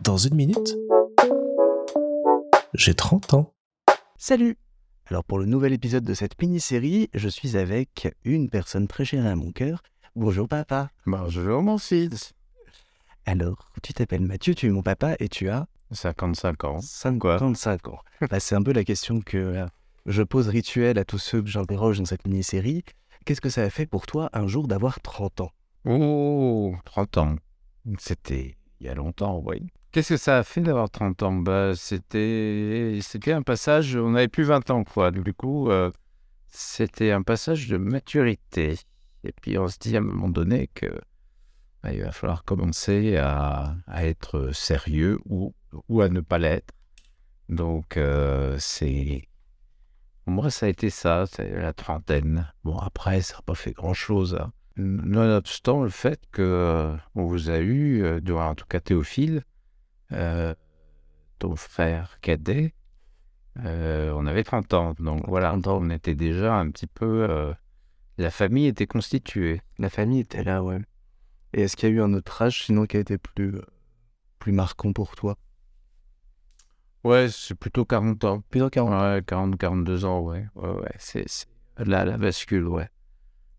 Dans 0.00 0.16
une 0.16 0.34
minute, 0.34 0.76
j'ai 2.74 2.94
30 2.94 3.34
ans. 3.34 3.52
Salut 4.16 4.56
Alors 5.06 5.24
pour 5.24 5.38
le 5.38 5.44
nouvel 5.44 5.72
épisode 5.72 6.04
de 6.04 6.14
cette 6.14 6.40
mini-série, 6.40 7.10
je 7.12 7.28
suis 7.28 7.56
avec 7.56 8.08
une 8.24 8.48
personne 8.48 8.88
très 8.88 9.04
chère 9.04 9.26
à 9.26 9.34
mon 9.36 9.52
cœur. 9.52 9.82
Bonjour 10.16 10.48
papa. 10.48 10.90
Bonjour 11.06 11.62
mon 11.62 11.76
fils. 11.76 12.32
Alors, 13.26 13.70
tu 13.82 13.92
t'appelles 13.92 14.22
Mathieu, 14.22 14.54
tu 14.54 14.66
es 14.66 14.70
mon 14.70 14.82
papa 14.82 15.16
et 15.18 15.28
tu 15.28 15.50
as 15.50 15.66
55 15.90 16.64
ans. 16.64 16.80
55 16.80 17.88
ans. 17.88 17.98
Bah, 18.30 18.40
c'est 18.40 18.54
un 18.54 18.62
peu 18.62 18.72
la 18.72 18.84
question 18.84 19.20
que 19.20 19.38
euh, 19.38 19.66
je 20.06 20.22
pose 20.22 20.48
rituel 20.48 20.98
à 20.98 21.04
tous 21.04 21.18
ceux 21.18 21.42
que 21.42 21.48
j'interroge 21.48 21.98
dans 21.98 22.06
cette 22.06 22.26
mini-série. 22.26 22.84
Qu'est-ce 23.26 23.40
que 23.40 23.50
ça 23.50 23.62
a 23.62 23.70
fait 23.70 23.86
pour 23.86 24.06
toi 24.06 24.30
un 24.32 24.46
jour 24.46 24.66
d'avoir 24.66 25.00
30 25.00 25.42
ans? 25.42 25.50
Oh, 25.84 26.74
30 26.84 27.18
ans. 27.18 27.36
C'était 27.98 28.56
il 28.80 28.86
y 28.86 28.88
a 28.88 28.94
longtemps, 28.94 29.42
oui. 29.44 29.66
Qu'est-ce 29.92 30.10
que 30.10 30.16
ça 30.16 30.38
a 30.38 30.42
fait 30.44 30.60
d'avoir 30.60 30.88
30 30.90 31.22
ans? 31.22 31.32
Bah, 31.32 31.72
C'était 31.74 32.98
c'était 33.02 33.32
un 33.32 33.42
passage, 33.42 33.96
on 33.96 34.10
n'avait 34.10 34.28
plus 34.28 34.44
20 34.44 34.70
ans, 34.70 34.84
quoi. 34.84 35.10
Du 35.10 35.34
coup, 35.34 35.70
euh, 35.70 35.90
c'était 36.48 37.10
un 37.10 37.22
passage 37.22 37.68
de 37.68 37.76
maturité. 37.76 38.78
Et 39.24 39.32
puis 39.32 39.58
on 39.58 39.68
se 39.68 39.78
dit 39.78 39.96
à 39.96 39.98
un 39.98 40.02
moment 40.02 40.28
donné 40.28 40.68
que 40.74 40.86
bah, 41.82 41.92
il 41.92 42.02
va 42.02 42.12
falloir 42.12 42.44
commencer 42.44 43.16
à, 43.16 43.76
être 43.98 44.50
sérieux 44.52 45.18
ou, 45.26 45.54
ou 45.88 46.00
à 46.00 46.08
ne 46.08 46.20
pas 46.20 46.38
l'être. 46.38 46.72
Donc, 47.48 47.96
euh, 47.96 48.56
c'est. 48.58 49.28
Moi, 50.26 50.50
ça 50.50 50.66
a 50.66 50.68
été 50.68 50.90
ça, 50.90 51.24
la 51.38 51.72
trentaine. 51.72 52.52
Bon, 52.62 52.78
après, 52.78 53.20
ça 53.22 53.36
n'a 53.36 53.42
pas 53.42 53.54
fait 53.54 53.72
grand-chose. 53.72 54.36
hein. 54.36 54.52
Nonobstant 54.76 55.82
le 55.82 55.90
fait 55.90 56.20
que 56.32 56.42
euh, 56.42 56.96
on 57.14 57.24
vous 57.26 57.50
a 57.50 57.58
eu, 57.58 58.02
euh, 58.02 58.20
en 58.36 58.54
tout 58.54 58.66
cas 58.66 58.80
Théophile, 58.80 59.42
euh, 60.12 60.54
ton 61.38 61.56
frère 61.56 62.18
cadet, 62.20 62.74
euh, 63.64 64.12
on 64.16 64.26
avait 64.26 64.44
30 64.44 64.72
ans. 64.74 64.94
Donc 64.98 65.24
voilà, 65.28 65.56
on 65.66 65.90
était 65.90 66.14
déjà 66.14 66.56
un 66.56 66.70
petit 66.70 66.86
peu. 66.86 67.26
euh, 67.28 67.52
la 68.18 68.30
famille 68.30 68.66
était 68.66 68.86
constituée. 68.86 69.62
La 69.78 69.90
famille 69.90 70.20
était 70.20 70.44
là, 70.44 70.62
ouais. 70.62 70.80
Et 71.54 71.62
est-ce 71.62 71.76
qu'il 71.76 71.88
y 71.88 71.92
a 71.92 71.94
eu 71.96 72.02
un 72.02 72.14
autre 72.14 72.42
âge 72.42 72.64
sinon 72.64 72.86
qui 72.86 72.96
a 72.96 73.00
été 73.00 73.18
plus, 73.18 73.54
plus 74.38 74.52
marquant 74.52 74.92
pour 74.92 75.16
toi? 75.16 75.36
Ouais, 77.04 77.28
c'est 77.30 77.54
plutôt 77.54 77.84
40 77.84 78.24
ans. 78.24 78.40
Plutôt 78.50 78.70
40 78.70 78.92
Ouais, 79.02 79.22
40, 79.26 79.58
42 79.58 80.04
ans, 80.04 80.20
ouais. 80.20 80.46
Ouais, 80.54 80.70
ouais. 80.70 80.92
C'est 80.98 81.24
c'est 81.28 81.46
la, 81.78 82.04
la 82.04 82.18
bascule, 82.18 82.66
ouais. 82.68 82.88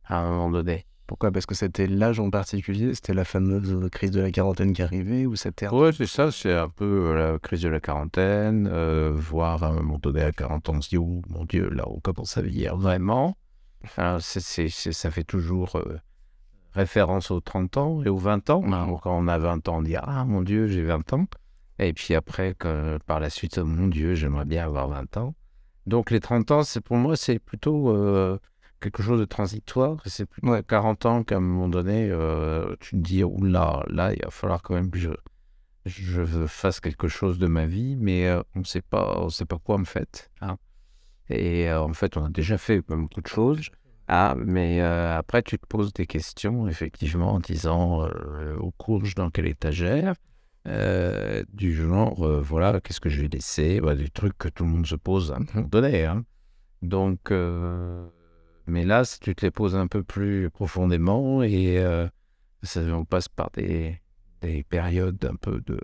À 0.06 0.20
un 0.20 0.30
moment 0.30 0.52
donné. 0.52 0.86
Pourquoi? 1.12 1.30
Parce 1.30 1.46
que 1.46 1.56
c'était 1.56 1.88
l'âge 1.88 2.22
en 2.22 2.30
particulier 2.30 2.94
C'était 2.96 3.14
la 3.14 3.26
fameuse 3.26 3.90
crise 3.90 4.12
de 4.12 4.22
la 4.22 4.32
quarantaine 4.32 4.72
qui 4.72 4.82
arrivait 4.82 5.26
Ou 5.26 5.36
c'était 5.36 5.68
Ouais, 5.68 5.92
c'est 5.92 6.06
ça, 6.06 6.32
c'est 6.32 6.54
un 6.54 6.70
peu 6.70 6.86
euh, 6.86 7.34
la 7.34 7.38
crise 7.38 7.64
de 7.64 7.68
la 7.68 7.82
quarantaine, 7.82 8.66
euh, 8.72 9.12
voire 9.14 9.62
à 9.62 9.68
un 9.68 9.74
moment 9.74 10.00
donné 10.02 10.22
à 10.22 10.32
40 10.32 10.70
ans, 10.70 10.76
on 10.78 10.82
se 10.82 10.88
dit, 10.88 10.96
oh 10.96 11.22
mon 11.28 11.44
Dieu, 11.44 11.68
là, 11.68 11.84
on 11.86 12.00
commence 12.00 12.38
à 12.38 12.42
vieillir 12.42 12.78
vraiment. 12.78 13.36
Ça 13.98 15.12
fait 15.12 15.26
toujours 15.26 15.76
euh, 15.76 16.00
référence 16.72 17.30
aux 17.30 17.42
30 17.42 17.76
ans 17.76 18.04
et 18.06 18.08
aux 18.08 18.16
20 18.16 18.50
ans. 18.50 18.64
Alors, 18.72 19.02
quand 19.02 19.18
on 19.18 19.28
a 19.28 19.38
20 19.38 19.68
ans, 19.68 19.80
on 19.80 19.82
dit, 19.82 19.98
ah 19.98 20.24
mon 20.24 20.42
Dieu, 20.42 20.68
j'ai 20.68 20.82
20 20.82 21.12
ans. 21.12 21.26
Et 21.78 21.92
puis 21.92 22.16
après, 22.16 22.56
par 23.06 23.20
la 23.20 23.30
suite, 23.30 23.58
oh 23.58 23.66
mon 23.66 23.90
Dieu, 23.90 24.16
j'aimerais 24.16 24.46
bien 24.46 24.64
avoir 24.64 24.88
20 24.88 25.18
ans. 25.18 25.36
Donc 25.88 26.12
les 26.12 26.20
30 26.20 26.52
ans, 26.52 26.64
c'est 26.64 26.82
pour 26.82 26.98
moi, 26.98 27.16
c'est 27.16 27.40
plutôt 27.40 27.90
euh, 27.90 28.38
quelque 28.82 29.02
chose 29.04 29.20
de 29.20 29.26
transitoire. 29.26 29.98
C'est 30.06 30.26
plutôt 30.26 30.52
à 30.54 30.64
40 30.64 31.06
ans 31.06 31.24
qu'à 31.24 31.38
un 31.38 31.40
moment 31.40 31.70
donné, 31.70 32.10
euh, 32.12 32.76
tu 32.82 32.92
te 32.92 32.96
dis, 32.98 33.24
oula, 33.24 33.84
là, 33.88 34.14
il 34.14 34.22
va 34.24 34.30
falloir 34.32 34.62
quand 34.62 34.74
même 34.74 34.92
que 34.92 35.00
je, 35.00 35.12
je 35.86 36.46
fasse 36.48 36.80
quelque 36.82 37.08
chose 37.08 37.40
de 37.40 37.48
ma 37.48 37.66
vie, 37.66 37.96
mais 37.96 38.28
euh, 38.28 38.42
on 38.56 38.60
ne 38.60 38.66
sait 38.66 38.82
pas, 38.82 39.20
on 39.22 39.30
sait 39.30 39.46
pas 39.46 39.58
quoi 39.60 39.80
en 39.80 39.86
fait. 39.86 40.30
hein. 40.42 40.58
Et 41.30 41.70
euh, 41.70 41.82
en 41.82 41.94
fait, 41.94 42.18
on 42.18 42.26
a 42.26 42.30
déjà 42.30 42.58
fait 42.58 42.82
beaucoup 42.82 43.22
de 43.22 43.28
choses. 43.28 43.70
Ah, 44.08 44.36
mais 44.38 44.82
après, 44.82 45.42
tu 45.42 45.58
te 45.58 45.66
poses 45.66 45.94
des 45.94 46.06
questions, 46.06 46.68
effectivement, 46.68 47.32
en 47.36 47.40
disant 47.40 48.06
au 48.60 48.72
courge 48.72 49.16
dans 49.16 49.30
quelle 49.30 49.48
étagère, 49.48 50.16
du 50.66 51.74
genre, 51.74 52.42
voilà, 52.42 52.82
qu'est-ce 52.82 53.00
que 53.00 53.08
je 53.10 53.22
vais 53.22 53.30
laisser? 53.30 53.80
Bah, 53.80 53.96
Des 53.96 54.10
trucs 54.10 54.38
que 54.38 54.50
tout 54.50 54.66
le 54.66 54.70
monde 54.72 54.86
se 54.86 54.96
pose 54.96 55.32
à 55.32 55.38
un 55.38 55.46
moment 55.54 55.68
donné. 55.70 56.04
hein. 56.06 56.26
Donc, 56.82 57.32
mais 58.68 58.86
là, 58.86 59.04
si 59.04 59.20
tu 59.20 59.36
te 59.36 59.46
les 59.46 59.52
poses 59.52 59.76
un 59.76 59.88
peu 59.88 60.04
plus 60.04 60.50
profondément 60.50 61.44
et 61.44 61.80
euh, 61.80 62.08
ça, 62.64 62.82
on 62.82 63.06
passe 63.06 63.28
par 63.28 63.52
des, 63.52 64.02
des 64.42 64.64
périodes 64.64 65.24
un 65.26 65.36
peu 65.36 65.62
de, 65.66 65.80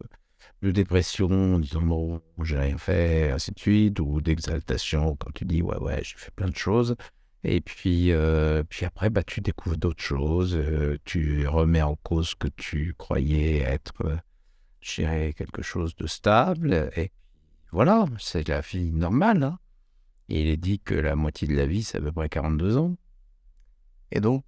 dépression, 0.71 1.55
en 1.55 1.59
disant 1.59 1.81
bon, 1.81 2.21
j'ai 2.43 2.57
rien 2.57 2.77
fait, 2.77 3.31
ainsi 3.31 3.51
de 3.51 3.59
suite, 3.59 3.99
ou 3.99 4.21
d'exaltation 4.21 5.16
quand 5.16 5.31
tu 5.33 5.45
dis 5.45 5.61
ouais, 5.61 5.77
ouais, 5.77 6.01
j'ai 6.03 6.17
fait 6.17 6.31
plein 6.31 6.49
de 6.49 6.55
choses. 6.55 6.95
Et 7.43 7.61
puis, 7.61 8.11
euh, 8.11 8.63
puis 8.67 8.85
après, 8.85 9.09
bah, 9.09 9.23
tu 9.23 9.41
découvres 9.41 9.77
d'autres 9.77 10.03
choses, 10.03 10.55
euh, 10.55 10.97
tu 11.05 11.47
remets 11.47 11.81
en 11.81 11.95
cause 11.95 12.29
ce 12.29 12.35
que 12.35 12.47
tu 12.47 12.93
croyais 12.97 13.59
être, 13.59 14.03
je 14.81 15.01
dirais, 15.01 15.33
quelque 15.33 15.61
chose 15.61 15.95
de 15.95 16.07
stable. 16.07 16.89
Et 16.97 17.11
voilà, 17.71 18.05
c'est 18.19 18.47
la 18.47 18.61
vie 18.61 18.91
normale. 18.91 19.43
hein. 19.43 19.59
Et 20.29 20.41
il 20.41 20.47
est 20.47 20.57
dit 20.57 20.79
que 20.79 20.93
la 20.93 21.15
moitié 21.15 21.47
de 21.47 21.55
la 21.55 21.65
vie, 21.65 21.83
c'est 21.83 21.97
à 21.97 22.01
peu 22.01 22.11
près 22.11 22.29
42 22.29 22.77
ans. 22.77 22.95
Et 24.11 24.19
donc, 24.19 24.43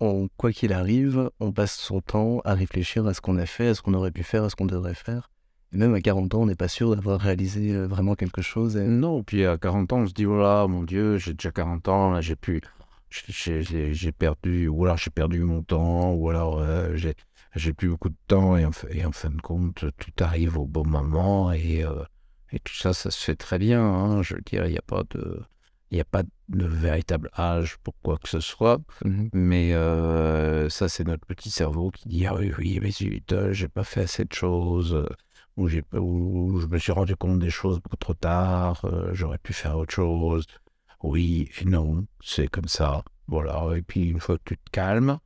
on, 0.00 0.28
quoi 0.36 0.52
qu'il 0.52 0.72
arrive, 0.72 1.30
on 1.40 1.52
passe 1.52 1.76
son 1.76 2.00
temps 2.00 2.40
à 2.44 2.54
réfléchir 2.54 3.06
à 3.06 3.14
ce 3.14 3.20
qu'on 3.20 3.38
a 3.38 3.46
fait, 3.46 3.68
à 3.68 3.74
ce 3.74 3.82
qu'on 3.82 3.94
aurait 3.94 4.10
pu 4.10 4.22
faire, 4.22 4.44
à 4.44 4.50
ce 4.50 4.56
qu'on 4.56 4.66
devrait 4.66 4.94
faire. 4.94 5.30
Et 5.72 5.78
même 5.78 5.94
à 5.94 6.00
40 6.00 6.34
ans, 6.34 6.42
on 6.42 6.46
n'est 6.46 6.54
pas 6.54 6.68
sûr 6.68 6.94
d'avoir 6.94 7.20
réalisé 7.20 7.72
euh, 7.74 7.86
vraiment 7.86 8.14
quelque 8.14 8.42
chose. 8.42 8.76
Et... 8.76 8.84
Non, 8.86 9.22
puis 9.22 9.44
à 9.44 9.58
40 9.58 9.92
ans, 9.92 9.98
on 10.00 10.06
se 10.06 10.12
dit, 10.12 10.26
oh 10.26 10.38
là, 10.38 10.66
mon 10.66 10.82
Dieu, 10.84 11.18
j'ai 11.18 11.34
déjà 11.34 11.50
40 11.50 11.88
ans, 11.88 12.10
là, 12.12 12.20
j'ai 12.20 12.36
pu, 12.36 12.60
j'ai- 13.10 14.12
perdu, 14.12 14.68
ou 14.68 14.84
alors 14.84 14.96
j'ai 14.96 15.10
perdu 15.10 15.40
mon 15.40 15.62
temps, 15.62 16.12
ou 16.12 16.28
alors 16.30 16.58
euh, 16.60 16.94
j'ai 17.54 17.72
plus 17.72 17.88
beaucoup 17.88 18.10
de 18.10 18.16
temps, 18.28 18.56
et 18.56 18.64
en, 18.64 18.72
fa- 18.72 18.88
et 18.90 19.04
en 19.04 19.12
fin 19.12 19.30
de 19.30 19.40
compte, 19.40 19.84
tout 19.98 20.24
arrive 20.24 20.58
au 20.58 20.66
bon 20.66 20.86
moment, 20.86 21.52
et, 21.52 21.84
euh, 21.84 22.02
et 22.56 22.60
tout 22.60 22.74
ça, 22.74 22.92
ça 22.92 23.10
se 23.10 23.22
fait 23.24 23.36
très 23.36 23.58
bien, 23.58 23.82
hein, 23.82 24.22
je 24.22 24.34
veux 24.34 24.40
dire, 24.42 24.66
il 24.66 24.72
n'y 24.72 24.78
a 24.78 24.82
pas 24.82 25.02
de... 25.10 25.42
Il 25.92 25.94
n'y 25.94 26.00
a 26.00 26.04
pas 26.04 26.24
de 26.48 26.66
véritable 26.66 27.30
âge 27.38 27.76
pour 27.84 27.94
quoi 28.02 28.18
que 28.18 28.28
ce 28.28 28.40
soit, 28.40 28.80
Mhm. 29.04 29.30
mais 29.32 29.72
euh, 29.72 30.68
ça, 30.68 30.88
c'est 30.88 31.04
notre 31.06 31.24
petit 31.26 31.48
cerveau 31.50 31.92
qui 31.92 32.08
dit 32.08 32.26
Ah 32.26 32.34
oui, 32.34 32.52
oui, 32.58 32.80
mais 32.82 32.90
zut, 32.90 33.32
j'ai 33.52 33.68
pas 33.68 33.84
fait 33.84 34.00
assez 34.02 34.24
de 34.24 34.32
choses, 34.32 34.94
euh, 34.94 35.06
ou, 35.56 35.68
ou 35.98 36.60
je 36.60 36.66
me 36.66 36.78
suis 36.78 36.90
rendu 36.90 37.14
compte 37.14 37.38
des 37.38 37.50
choses 37.50 37.80
beaucoup 37.80 37.96
trop 37.96 38.14
tard, 38.14 38.84
euh, 38.84 39.10
j'aurais 39.12 39.38
pu 39.38 39.52
faire 39.52 39.76
autre 39.78 39.94
chose. 39.94 40.44
Oui 41.02 41.48
et 41.60 41.64
non, 41.64 42.06
c'est 42.20 42.48
comme 42.48 42.68
ça. 42.68 43.04
Voilà, 43.28 43.70
et 43.76 43.82
puis 43.82 44.08
une 44.08 44.20
fois 44.20 44.38
que 44.38 44.42
tu 44.44 44.56
te 44.58 44.70
calmes, 44.72 45.18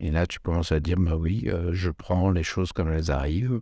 et 0.00 0.10
là, 0.12 0.26
tu 0.28 0.38
commences 0.38 0.70
à 0.72 0.78
dire 0.80 0.96
Bah 0.98 1.16
oui, 1.16 1.44
euh, 1.48 1.70
je 1.72 1.90
prends 1.90 2.30
les 2.30 2.44
choses 2.44 2.72
comme 2.72 2.88
elles 2.92 3.10
arrivent. 3.10 3.60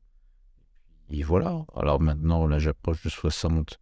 Et 1.13 1.23
voilà. 1.23 1.65
Alors 1.77 2.01
maintenant, 2.01 2.47
là, 2.47 2.59
j'approche 2.59 3.03
de 3.05 3.09
60. 3.11 3.79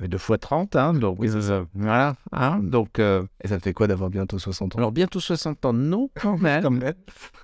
Mais 0.00 0.08
deux 0.08 0.18
fois 0.18 0.36
30, 0.38 0.74
hein, 0.74 0.94
donc 0.94 1.18
oui, 1.20 1.28
c'est 1.30 1.42
ça. 1.42 1.64
Voilà, 1.74 2.16
hein, 2.32 2.58
donc. 2.60 2.98
euh, 2.98 3.22
Et 3.44 3.48
ça 3.48 3.60
fait 3.60 3.72
quoi 3.72 3.86
d'avoir 3.86 4.10
bientôt 4.10 4.38
60 4.38 4.74
ans? 4.74 4.78
Alors 4.78 4.90
bientôt 4.92 5.20
60 5.20 5.64
ans, 5.64 5.72
non 5.72 6.10
quand 6.20 6.36
même. 6.38 6.80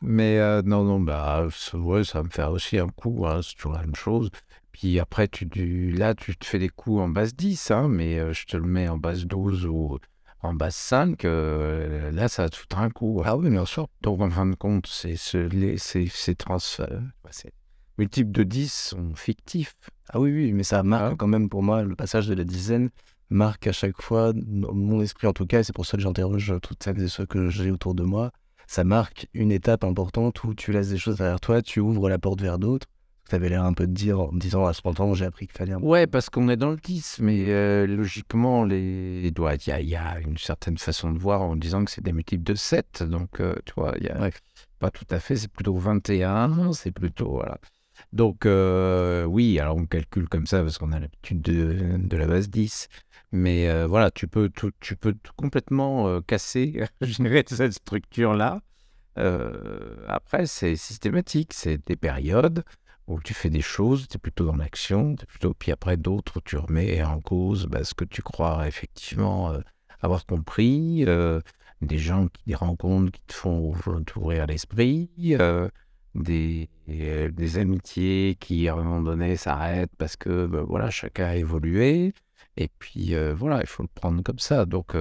Mais 0.03 0.39
euh, 0.39 0.63
non, 0.63 0.83
non, 0.83 0.99
bah 1.01 1.47
ça, 1.53 1.79
ouais, 1.79 2.03
ça 2.05 2.23
me 2.23 2.31
faire 2.31 2.51
aussi 2.51 2.79
un 2.79 2.89
coup, 2.89 3.27
hein, 3.27 3.41
c'est 3.43 3.55
toujours 3.55 3.75
la 3.75 3.81
même 3.83 3.95
chose. 3.95 4.31
Puis 4.73 4.99
après, 4.99 5.29
tu, 5.29 5.49
tu- 5.49 5.93
là, 5.93 6.15
tu 6.15 6.37
te 6.37 6.45
fais 6.47 6.59
des 6.59 6.69
coups 6.69 7.01
en 7.01 7.09
base 7.09 7.35
10, 7.37 7.71
hein, 7.71 7.89
mais 7.89 8.19
euh, 8.19 8.33
je 8.33 8.47
te 8.47 8.57
le 8.57 8.65
mets 8.67 8.89
en 8.89 8.97
base 8.99 9.25
12 9.27 9.67
ou 9.67 9.99
en 10.43 10.55
base 10.55 10.75
5, 10.75 11.25
euh, 11.25 12.11
là, 12.13 12.29
ça 12.29 12.45
va 12.45 12.49
te 12.49 12.57
foutre 12.57 12.79
un 12.79 12.91
coup. 12.91 13.23
Ah 13.25 13.37
oui, 13.37 13.51
bien 13.51 13.65
sûr. 13.67 13.89
Donc 14.03 14.21
en 14.21 14.31
fin 14.31 14.47
de 14.47 14.55
compte, 14.57 14.87
c'est 14.89 15.17
ce, 15.17 15.37
les- 15.39 15.79
ces, 15.79 16.07
ces 16.09 16.35
transferts, 16.35 17.03
multiples 17.99 18.31
de 18.33 18.43
10 18.45 18.73
sont 18.73 19.15
fictifs. 19.15 19.75
Ah 20.11 20.21
oui, 20.21 20.33
oui, 20.33 20.53
mais 20.53 20.63
ça 20.63 20.83
marque 20.83 21.13
Ah. 21.13 21.17
quand 21.19 21.27
même 21.27 21.49
pour 21.49 21.63
moi, 21.63 21.83
le 21.83 21.95
passage 21.97 22.27
de 22.29 22.35
la 22.35 22.45
dizaine 22.45 22.91
marque 23.31 23.67
à 23.67 23.73
chaque 23.73 24.01
fois, 24.01 24.33
dans 24.35 24.73
mon 24.73 25.01
esprit 25.03 25.27
en 25.27 25.33
tout 25.33 25.47
cas, 25.47 25.61
et 25.61 25.63
c'est 25.63 25.75
pour 25.75 25.85
ça 25.87 25.97
que 25.97 26.03
j'interroge 26.03 26.55
toutes 26.63 26.83
celles 26.83 27.03
et 27.03 27.09
ceux 27.09 27.27
que 27.27 27.49
j'ai 27.51 27.71
autour 27.71 27.95
de 27.95 28.03
moi, 28.05 28.31
ça 28.67 28.85
marque 28.85 29.27
une 29.35 29.53
étape 29.53 29.85
importante 29.85 30.43
où 30.45 30.55
tu 30.55 30.73
laisses 30.73 30.91
des 30.91 30.99
choses 30.99 31.17
derrière 31.17 31.41
toi, 31.41 31.61
tu 31.63 31.81
ouvres 31.81 32.09
la 32.09 32.19
porte 32.19 32.41
vers 32.41 32.59
d'autres. 32.59 32.87
Tu 33.29 33.35
avais 33.35 33.51
l'air 33.51 33.63
un 33.65 33.75
peu 33.75 33.87
de 33.87 33.93
dire 33.93 34.19
en 34.21 34.33
me 34.33 34.41
disant 34.41 34.65
à 34.65 34.73
30 34.73 35.01
ans, 35.01 35.13
j'ai 35.13 35.27
appris 35.27 35.47
qu'il 35.47 35.57
fallait 35.59 35.75
un 35.75 35.81
Ouais, 35.83 36.07
parce 36.07 36.31
qu'on 36.31 36.49
est 36.49 36.57
dans 36.57 36.71
le 36.71 36.79
10, 36.79 37.19
mais 37.21 37.45
euh, 37.49 37.87
logiquement, 37.87 38.65
les... 38.65 39.21
il 39.27 39.67
y, 39.67 39.71
a, 39.71 39.81
y 39.83 39.97
a 39.97 40.19
une 40.21 40.39
certaine 40.39 40.79
façon 40.79 41.11
de 41.13 41.19
voir 41.19 41.43
en 41.43 41.55
disant 41.55 41.85
que 41.85 41.91
c'est 41.91 42.03
des 42.03 42.15
multiples 42.15 42.45
de 42.45 42.55
7. 42.55 43.03
Donc, 43.03 43.41
euh, 43.41 43.55
tu 43.67 43.75
vois, 43.77 43.93
il 44.01 44.07
y 44.07 44.09
a 44.09 44.19
Ouais. 44.19 44.33
pas 44.79 44.91
tout 44.91 45.05
à 45.11 45.21
fait, 45.21 45.37
c'est 45.37 45.53
plutôt 45.53 45.77
21, 45.77 46.73
c'est 46.73 46.91
plutôt. 46.91 47.33
Voilà. 47.33 47.59
Donc, 48.13 48.47
euh, 48.47 49.25
oui, 49.25 49.59
alors 49.59 49.77
on 49.77 49.87
calcule 49.87 50.29
comme 50.29 50.47
ça 50.47 50.63
parce 50.63 50.79
qu'on 50.79 50.93
a 50.93 51.01
l'habitude 51.01 51.41
de, 51.43 51.97
de 51.99 52.17
la 52.17 52.27
base 52.27 52.49
10. 52.51 52.89
Mais 53.33 53.69
euh, 53.69 53.87
voilà, 53.87 54.11
tu 54.11 54.27
peux, 54.29 54.49
tout- 54.49 54.73
tu 54.81 54.97
peux 54.97 55.13
tout 55.13 55.33
complètement 55.37 56.09
euh, 56.09 56.21
casser 56.21 56.83
dirais, 57.03 57.45
cette 57.47 57.73
structure-là. 57.75 58.61
Après, 60.07 60.47
c'est 60.47 60.77
systématique, 60.77 61.53
c'est 61.53 61.85
des 61.87 61.97
périodes 61.97 62.65
où 63.07 63.21
tu 63.21 63.35
fais 63.35 63.51
des 63.51 63.61
choses, 63.63 64.07
tu 64.09 64.17
es 64.17 64.19
plutôt 64.19 64.45
dans 64.47 64.57
l'action, 64.57 65.17
plutôt, 65.17 65.55
puis 65.55 65.73
après 65.73 65.97
d'autres 65.97 66.37
où 66.37 66.41
tu 66.41 66.57
remets 66.57 67.03
en 67.03 67.21
cause 67.21 67.67
bah, 67.67 67.83
ce 67.85 67.95
que 67.95 68.05
tu 68.05 68.23
crois 68.23 68.69
effectivement 68.69 69.53
avoir 70.01 70.27
compris, 70.27 71.05
des 71.81 71.99
gens 71.99 72.27
qui 72.29 72.43
des 72.47 72.55
rencontres 72.55 73.13
qui 73.13 73.23
te 73.23 73.35
font 73.35 73.75
ouvrir 74.17 74.47
l'esprit, 74.47 75.11
euh, 76.17 76.21
des, 76.23 76.69
des 77.31 77.59
amitiés 77.59 78.37
qui 78.41 78.69
à 78.69 78.75
un 78.75 78.83
moment 78.83 79.03
donné 79.03 79.37
s'arrêtent 79.37 79.95
parce 79.99 80.17
que 80.17 80.47
bah, 80.47 80.63
voilà 80.67 80.91
chacun 80.91 81.27
a 81.27 81.37
évolué, 81.37 82.13
et 82.57 82.69
puis 82.79 83.15
voilà 83.35 83.61
il 83.61 83.67
faut 83.67 83.83
le 83.83 83.89
prendre 83.93 84.23
comme 84.23 84.39
ça. 84.39 84.67
Donc 84.67 84.97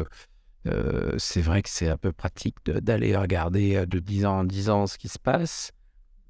c'est 1.18 1.42
vrai 1.42 1.62
que 1.62 1.70
c'est 1.70 1.90
un 1.90 1.98
peu 1.98 2.12
pratique 2.12 2.58
d'aller 2.66 3.16
regarder 3.16 3.86
de 3.86 4.00
10 4.00 4.26
ans 4.26 4.40
en 4.40 4.44
10 4.44 4.70
ans 4.70 4.88
ce 4.88 4.98
qui 4.98 5.08
se 5.08 5.20
passe, 5.20 5.72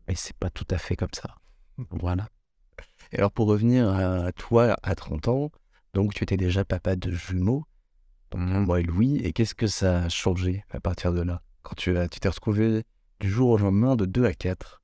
mais 0.07 0.15
c'est 0.15 0.37
pas 0.37 0.49
tout 0.49 0.67
à 0.69 0.77
fait 0.77 0.95
comme 0.95 1.13
ça. 1.13 1.35
Voilà. 1.91 2.29
Et 3.11 3.17
alors 3.17 3.31
pour 3.31 3.47
revenir 3.47 3.89
à 3.89 4.31
toi 4.31 4.77
à 4.83 4.95
30 4.95 5.27
ans, 5.27 5.51
donc 5.93 6.13
tu 6.13 6.23
étais 6.23 6.37
déjà 6.37 6.63
papa 6.63 6.95
de 6.95 7.11
jumeaux, 7.11 7.65
Mmh. 8.35 8.59
moi 8.65 8.79
et 8.79 8.83
Louis, 8.83 9.17
et 9.17 9.31
qu'est-ce 9.31 9.55
que 9.55 9.67
ça 9.67 10.03
a 10.03 10.09
changé 10.09 10.63
à 10.69 10.79
partir 10.79 11.13
de 11.13 11.21
là 11.21 11.41
Quand 11.63 11.75
tu 11.75 11.93
t'es 11.93 12.29
retrouvé 12.29 12.83
du 13.19 13.29
jour 13.29 13.51
au 13.51 13.57
lendemain 13.57 13.95
de 13.95 14.05
2 14.05 14.25
à 14.25 14.33
4 14.33 14.81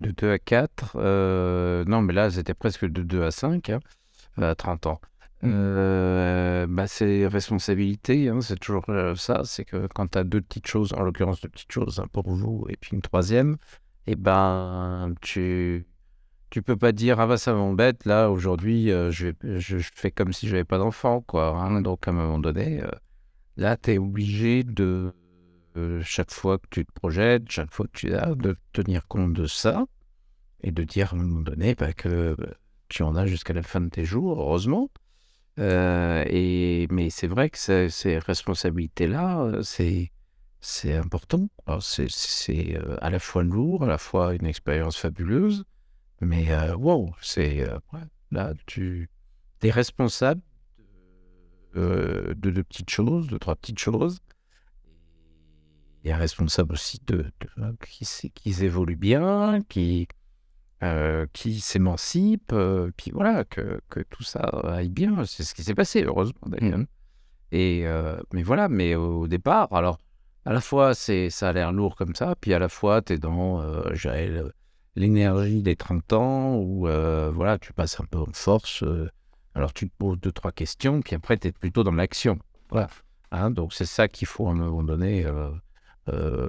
De 0.00 0.10
2 0.10 0.30
à 0.30 0.38
4, 0.38 0.96
euh, 0.96 1.84
non, 1.86 2.02
mais 2.02 2.12
là, 2.12 2.30
c'était 2.30 2.54
presque 2.54 2.84
de 2.86 3.02
2 3.02 3.22
à 3.22 3.30
5, 3.30 3.70
hein, 3.70 3.80
à 4.36 4.54
30 4.54 4.86
ans. 4.86 5.00
Mm. 5.42 5.50
Euh, 5.52 6.66
bah, 6.68 6.86
c'est 6.86 7.26
responsabilité, 7.26 8.28
hein, 8.28 8.40
c'est 8.40 8.58
toujours 8.58 8.84
euh, 8.88 9.14
ça. 9.14 9.42
C'est 9.44 9.64
que 9.64 9.88
quand 9.94 10.08
tu 10.08 10.18
as 10.18 10.24
deux 10.24 10.40
petites 10.40 10.66
choses, 10.66 10.92
en 10.92 11.02
l'occurrence 11.02 11.40
deux 11.40 11.48
petites 11.48 11.72
choses 11.72 11.98
hein, 11.98 12.06
pour 12.12 12.30
vous, 12.30 12.66
et 12.68 12.76
puis 12.76 12.90
une 12.94 13.02
troisième, 13.02 13.56
et 14.06 14.16
ben, 14.16 15.14
tu 15.20 15.86
tu 16.50 16.62
peux 16.62 16.76
pas 16.76 16.92
dire 16.92 17.20
ah 17.20 17.26
bah 17.26 17.36
ça 17.36 17.54
m'embête 17.54 18.04
là 18.04 18.28
aujourd'hui 18.30 18.90
euh, 18.90 19.10
je, 19.10 19.28
je 19.42 19.78
fais 19.94 20.10
comme 20.10 20.32
si 20.32 20.48
j'avais 20.48 20.64
pas 20.64 20.78
d'enfant 20.78 21.20
quoi 21.20 21.56
hein. 21.56 21.80
donc 21.80 22.08
à 22.08 22.10
un 22.10 22.14
moment 22.14 22.40
donné 22.40 22.82
euh, 22.82 22.90
là 23.56 23.76
tu 23.76 23.92
es 23.92 23.98
obligé 23.98 24.64
de 24.64 25.12
euh, 25.76 26.02
chaque 26.04 26.32
fois 26.32 26.58
que 26.58 26.66
tu 26.70 26.84
te 26.84 26.92
projettes 26.92 27.50
chaque 27.50 27.72
fois 27.72 27.86
que 27.86 27.98
tu 27.98 28.14
as 28.14 28.34
de 28.34 28.56
tenir 28.72 29.06
compte 29.08 29.32
de 29.32 29.46
ça 29.46 29.86
et 30.62 30.72
de 30.72 30.82
dire 30.84 31.12
à 31.12 31.16
un 31.16 31.20
moment 31.20 31.40
donné 31.40 31.74
bah, 31.74 31.92
que 31.92 32.34
bah, 32.38 32.54
tu 32.88 33.02
en 33.02 33.16
as 33.16 33.26
jusqu'à 33.26 33.52
la 33.52 33.62
fin 33.62 33.80
de 33.80 33.88
tes 33.88 34.04
jours 34.04 34.40
heureusement 34.40 34.90
Euh, 35.58 36.24
et 36.28 36.86
mais 36.90 37.10
c'est 37.10 37.26
vrai 37.26 37.50
que 37.50 37.58
ces, 37.58 37.90
ces 37.90 38.18
responsabilités 38.18 39.08
là 39.08 39.50
c'est 39.62 40.94
important 40.94 41.48
c'est 41.80 42.76
euh, 42.76 42.96
à 43.02 43.10
la 43.10 43.18
fois 43.18 43.42
lourd 43.42 43.82
à 43.84 43.86
la 43.86 43.98
fois 43.98 44.34
une 44.34 44.46
expérience 44.46 44.96
fabuleuse 44.96 45.64
mais 46.20 46.52
euh, 46.52 46.76
wow, 46.76 47.14
c'est 47.20 47.60
euh, 47.62 47.78
là 48.30 48.52
tu 48.66 49.08
es 49.62 49.70
responsable 49.70 50.42
euh, 51.76 52.34
de 52.34 52.50
deux 52.50 52.62
petites 52.62 52.90
choses, 52.90 53.28
de 53.28 53.38
trois 53.38 53.56
petites 53.56 53.78
choses. 53.78 54.20
Et 56.04 56.14
responsable 56.14 56.72
aussi 56.72 56.98
de, 57.06 57.26
qu'ils 58.34 58.64
évoluent 58.64 58.96
bien, 58.96 59.60
qui 59.68 60.08
euh, 60.82 61.26
qui 61.34 61.60
s'émancipent, 61.60 62.54
euh, 62.54 62.90
puis 62.96 63.10
voilà 63.10 63.44
que, 63.44 63.82
que 63.90 64.00
tout 64.00 64.22
ça 64.22 64.40
aille 64.64 64.88
bien. 64.88 65.26
C'est 65.26 65.42
ce 65.42 65.54
qui 65.54 65.62
s'est 65.62 65.74
passé 65.74 66.04
heureusement 66.04 66.40
d'ailleurs. 66.46 66.80
Et 67.52 67.82
euh, 67.84 68.18
mais 68.32 68.42
voilà, 68.42 68.70
mais 68.70 68.94
au 68.94 69.26
départ, 69.26 69.70
alors 69.74 69.98
à 70.46 70.54
la 70.54 70.62
fois 70.62 70.94
c'est 70.94 71.28
ça 71.28 71.50
a 71.50 71.52
l'air 71.52 71.72
lourd 71.72 71.96
comme 71.96 72.14
ça, 72.14 72.34
puis 72.40 72.54
à 72.54 72.58
la 72.58 72.70
fois 72.70 73.02
tu 73.02 73.12
es 73.12 73.18
dans 73.18 73.60
euh, 73.60 74.50
l'énergie 74.96 75.62
des 75.62 75.76
30 75.76 76.12
ans 76.14 76.54
où 76.56 76.86
voilà, 76.86 77.58
tu 77.58 77.74
passes 77.74 78.00
un 78.00 78.06
peu 78.06 78.20
en 78.20 78.32
force. 78.32 78.82
alors 79.54 79.74
tu 79.74 79.86
te 79.86 79.94
poses 79.98 80.18
deux, 80.18 80.32
trois 80.32 80.52
questions, 80.52 81.02
puis 81.02 81.14
après 81.14 81.36
tu 81.36 81.48
es 81.48 81.52
plutôt 81.52 81.84
dans 81.84 81.92
l'action. 81.92 82.38
Voilà. 82.70 82.88
Hein, 83.32 83.50
donc 83.50 83.74
c'est 83.74 83.84
ça 83.84 84.08
qu'il 84.08 84.26
faut 84.26 84.48
à 84.48 84.52
un 84.52 84.54
moment 84.54 84.82
donné 84.82 85.26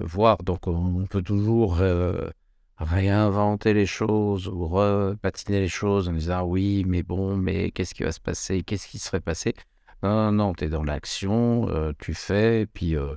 voir. 0.04 0.38
Donc 0.42 0.66
on, 0.66 1.06
peut 1.06 1.22
toujours 1.22 1.78
euh, 1.80 2.30
réinventer 2.78 3.74
les 3.74 3.86
choses 3.86 4.48
ou 4.48 4.66
repatiner 4.66 5.60
les 5.60 5.68
choses 5.68 6.08
en 6.08 6.12
disant 6.12 6.42
oui, 6.42 6.84
mais 6.86 7.02
bon, 7.02 7.36
mais 7.36 7.70
qu'est-ce 7.70 7.94
qui 7.94 8.02
va 8.02 8.12
se 8.12 8.20
passer? 8.20 8.62
Qu'est-ce 8.62 8.88
qui 8.88 8.98
serait 8.98 9.20
passé? 9.20 9.54
Non, 10.02 10.32
non, 10.32 10.52
tu 10.54 10.68
dans 10.68 10.82
l'action, 10.82 11.68
euh, 11.68 11.92
tu 11.98 12.14
fais, 12.14 12.62
et 12.62 12.66
puis 12.66 12.96
euh, 12.96 13.14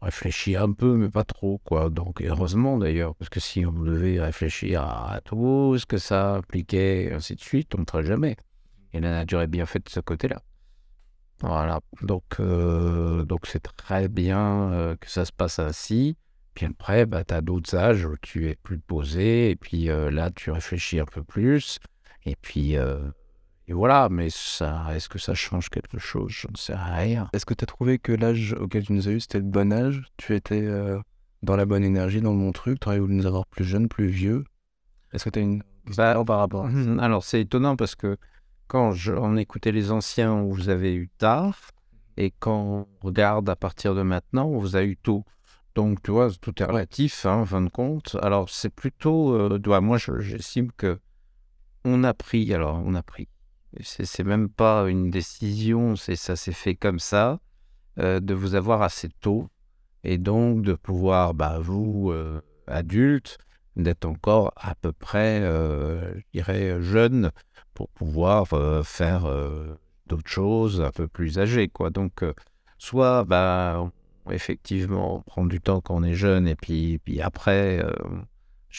réfléchis 0.00 0.56
un 0.56 0.72
peu, 0.72 0.94
mais 0.96 1.08
pas 1.08 1.24
trop, 1.24 1.60
quoi. 1.64 1.90
Donc, 1.90 2.22
heureusement 2.22 2.78
d'ailleurs, 2.78 3.14
parce 3.16 3.28
que 3.28 3.40
si 3.40 3.66
on 3.66 3.72
devait 3.72 4.20
réfléchir 4.20 4.82
à, 4.82 5.20
tout 5.24 5.76
ce 5.78 5.86
que 5.86 5.98
ça 5.98 6.36
impliquait, 6.36 7.12
ainsi 7.12 7.34
de 7.34 7.40
suite, 7.40 7.74
on 7.74 7.80
ne 7.80 7.84
ferait 7.90 8.04
jamais. 8.04 8.36
Et 8.92 9.00
la 9.00 9.10
nature 9.10 9.42
est 9.42 9.48
bien 9.48 9.66
faite 9.66 9.86
de 9.86 9.90
ce 9.90 10.00
côté-là. 10.00 10.40
Voilà. 11.40 11.80
Donc, 12.02 12.24
euh, 12.40 13.24
donc 13.24 13.46
c'est 13.46 13.62
très 13.76 14.08
bien 14.08 14.72
euh, 14.72 14.96
que 14.96 15.08
ça 15.08 15.24
se 15.24 15.32
passe 15.32 15.58
ainsi. 15.58 16.16
Puis 16.54 16.66
après, 16.66 17.06
bah, 17.06 17.24
tu 17.24 17.34
as 17.34 17.40
d'autres 17.40 17.76
âges 17.76 18.04
où 18.04 18.16
tu 18.20 18.48
es 18.48 18.56
plus 18.56 18.78
posé, 18.78 19.50
et 19.50 19.56
puis 19.56 19.88
euh, 19.90 20.10
là, 20.10 20.30
tu 20.30 20.50
réfléchis 20.50 20.98
un 20.98 21.04
peu 21.04 21.22
plus. 21.22 21.78
Et 22.26 22.34
puis, 22.42 22.74
et 22.74 23.72
voilà, 23.72 24.08
mais 24.10 24.28
ça, 24.28 24.86
est-ce 24.94 25.08
que 25.08 25.18
ça 25.18 25.34
change 25.34 25.70
quelque 25.70 25.98
chose? 25.98 26.30
Je 26.30 26.48
ne 26.48 26.56
sais 26.56 26.74
rien. 26.74 27.30
Est-ce 27.32 27.46
que 27.46 27.54
tu 27.54 27.64
as 27.64 27.66
trouvé 27.66 27.98
que 27.98 28.12
l'âge 28.12 28.54
auquel 28.58 28.84
tu 28.84 28.92
nous 28.92 29.08
as 29.08 29.12
eu, 29.12 29.20
c'était 29.20 29.38
le 29.38 29.44
bon 29.44 29.72
âge? 29.72 30.02
Tu 30.16 30.34
étais 30.34 30.68
dans 31.42 31.56
la 31.56 31.64
bonne 31.64 31.84
énergie, 31.84 32.20
dans 32.20 32.32
le 32.32 32.38
bon 32.38 32.52
truc? 32.52 32.80
Tu 32.80 32.88
aurais 32.88 32.98
voulu 32.98 33.14
nous 33.14 33.26
avoir 33.26 33.46
plus 33.46 33.64
jeunes, 33.64 33.88
plus 33.88 34.08
vieux? 34.08 34.44
Est-ce 35.12 35.24
que 35.24 35.30
tu 35.30 35.38
as 35.38 35.42
une 35.42 35.62
question 35.86 36.24
par 36.24 36.40
rapport 36.40 36.66
à 36.66 36.68
Mhm. 36.68 37.00
Alors, 37.00 37.24
c'est 37.24 37.40
étonnant 37.40 37.76
parce 37.76 37.94
que 37.94 38.18
quand 38.68 38.92
on 39.16 39.36
écoutait 39.36 39.72
les 39.72 39.90
anciens, 39.90 40.32
on 40.32 40.48
vous 40.50 40.68
avez 40.68 40.94
eu 40.94 41.08
tard, 41.08 41.58
et 42.16 42.32
quand 42.38 42.86
on 43.02 43.06
regarde 43.06 43.48
à 43.48 43.56
partir 43.56 43.94
de 43.94 44.02
maintenant, 44.02 44.46
on 44.46 44.58
vous 44.58 44.76
a 44.76 44.82
eu 44.82 44.96
tôt. 44.96 45.24
Donc, 45.74 46.02
tu 46.02 46.10
vois, 46.10 46.30
tout 46.40 46.62
est 46.62 46.66
relatif, 46.66 47.24
hein, 47.26 47.44
fin 47.46 47.62
de 47.62 47.70
compte. 47.70 48.16
Alors, 48.22 48.50
c'est 48.50 48.70
plutôt. 48.70 49.34
euh, 49.34 49.80
moi, 49.80 49.98
je- 49.98 50.18
j'estime 50.20 50.72
que 50.72 50.98
on 51.84 52.04
a 52.04 52.14
pris. 52.14 52.52
Alors, 52.52 52.82
on 52.84 52.94
a 52.94 53.02
pris. 53.02 53.28
C'est 53.82 54.24
même 54.24 54.48
pas 54.48 54.88
une 54.88 55.10
décision, 55.10 55.94
c'est 55.94 56.16
ça 56.16 56.36
s'est 56.36 56.52
fait 56.52 56.74
comme 56.74 56.98
ça, 56.98 57.38
euh, 57.98 58.18
de 58.20 58.34
vous 58.34 58.54
avoir 58.54 58.82
assez 58.82 59.08
tôt, 59.20 59.48
et 60.04 60.18
donc 60.18 60.62
de 60.62 60.74
pouvoir, 60.74 61.34
bah, 61.34 61.58
vous, 61.60 62.10
euh, 62.10 62.40
adultes, 62.66 63.38
d'être 63.76 64.06
encore 64.06 64.52
à 64.56 64.74
peu 64.74 64.92
près, 64.92 65.40
euh, 65.42 66.14
je 66.16 66.24
dirais, 66.32 66.82
jeune 66.82 67.30
pour 67.78 67.88
pouvoir 67.90 68.52
euh, 68.54 68.82
faire 68.82 69.26
euh, 69.26 69.78
d'autres 70.08 70.28
choses 70.28 70.80
un 70.80 70.90
peu 70.90 71.06
plus 71.06 71.38
âgées, 71.38 71.68
quoi. 71.68 71.90
Donc, 71.90 72.24
euh, 72.24 72.34
soit, 72.76 73.22
bah, 73.22 73.88
effectivement, 74.32 75.18
on 75.18 75.20
prend 75.22 75.46
du 75.46 75.60
temps 75.60 75.80
quand 75.80 75.94
on 75.94 76.02
est 76.02 76.14
jeune, 76.14 76.48
et 76.48 76.56
puis, 76.56 76.98
puis 76.98 77.20
après, 77.20 77.80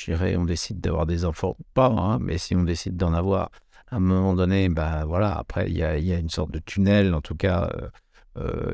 dirais, 0.06 0.36
on 0.36 0.44
décide 0.44 0.82
d'avoir 0.82 1.06
des 1.06 1.24
enfants 1.24 1.56
ou 1.58 1.64
pas, 1.74 1.88
hein, 1.88 2.20
mais 2.20 2.38
si 2.38 2.58
on 2.58 2.64
décide 2.64 2.98
d'en 2.98 3.14
avoir, 3.14 3.52
à 3.90 3.96
un 3.96 4.00
moment 4.02 4.34
donné, 4.34 4.68
bah, 4.68 5.06
voilà, 5.06 5.34
après, 5.34 5.70
il 5.70 5.78
y 5.78 5.84
a, 5.84 5.98
y 5.98 6.12
a 6.12 6.18
une 6.18 6.30
sorte 6.30 6.52
de 6.52 6.60
tunnel, 6.60 7.16
en 7.16 7.22
tout 7.22 7.36
cas, 7.36 7.72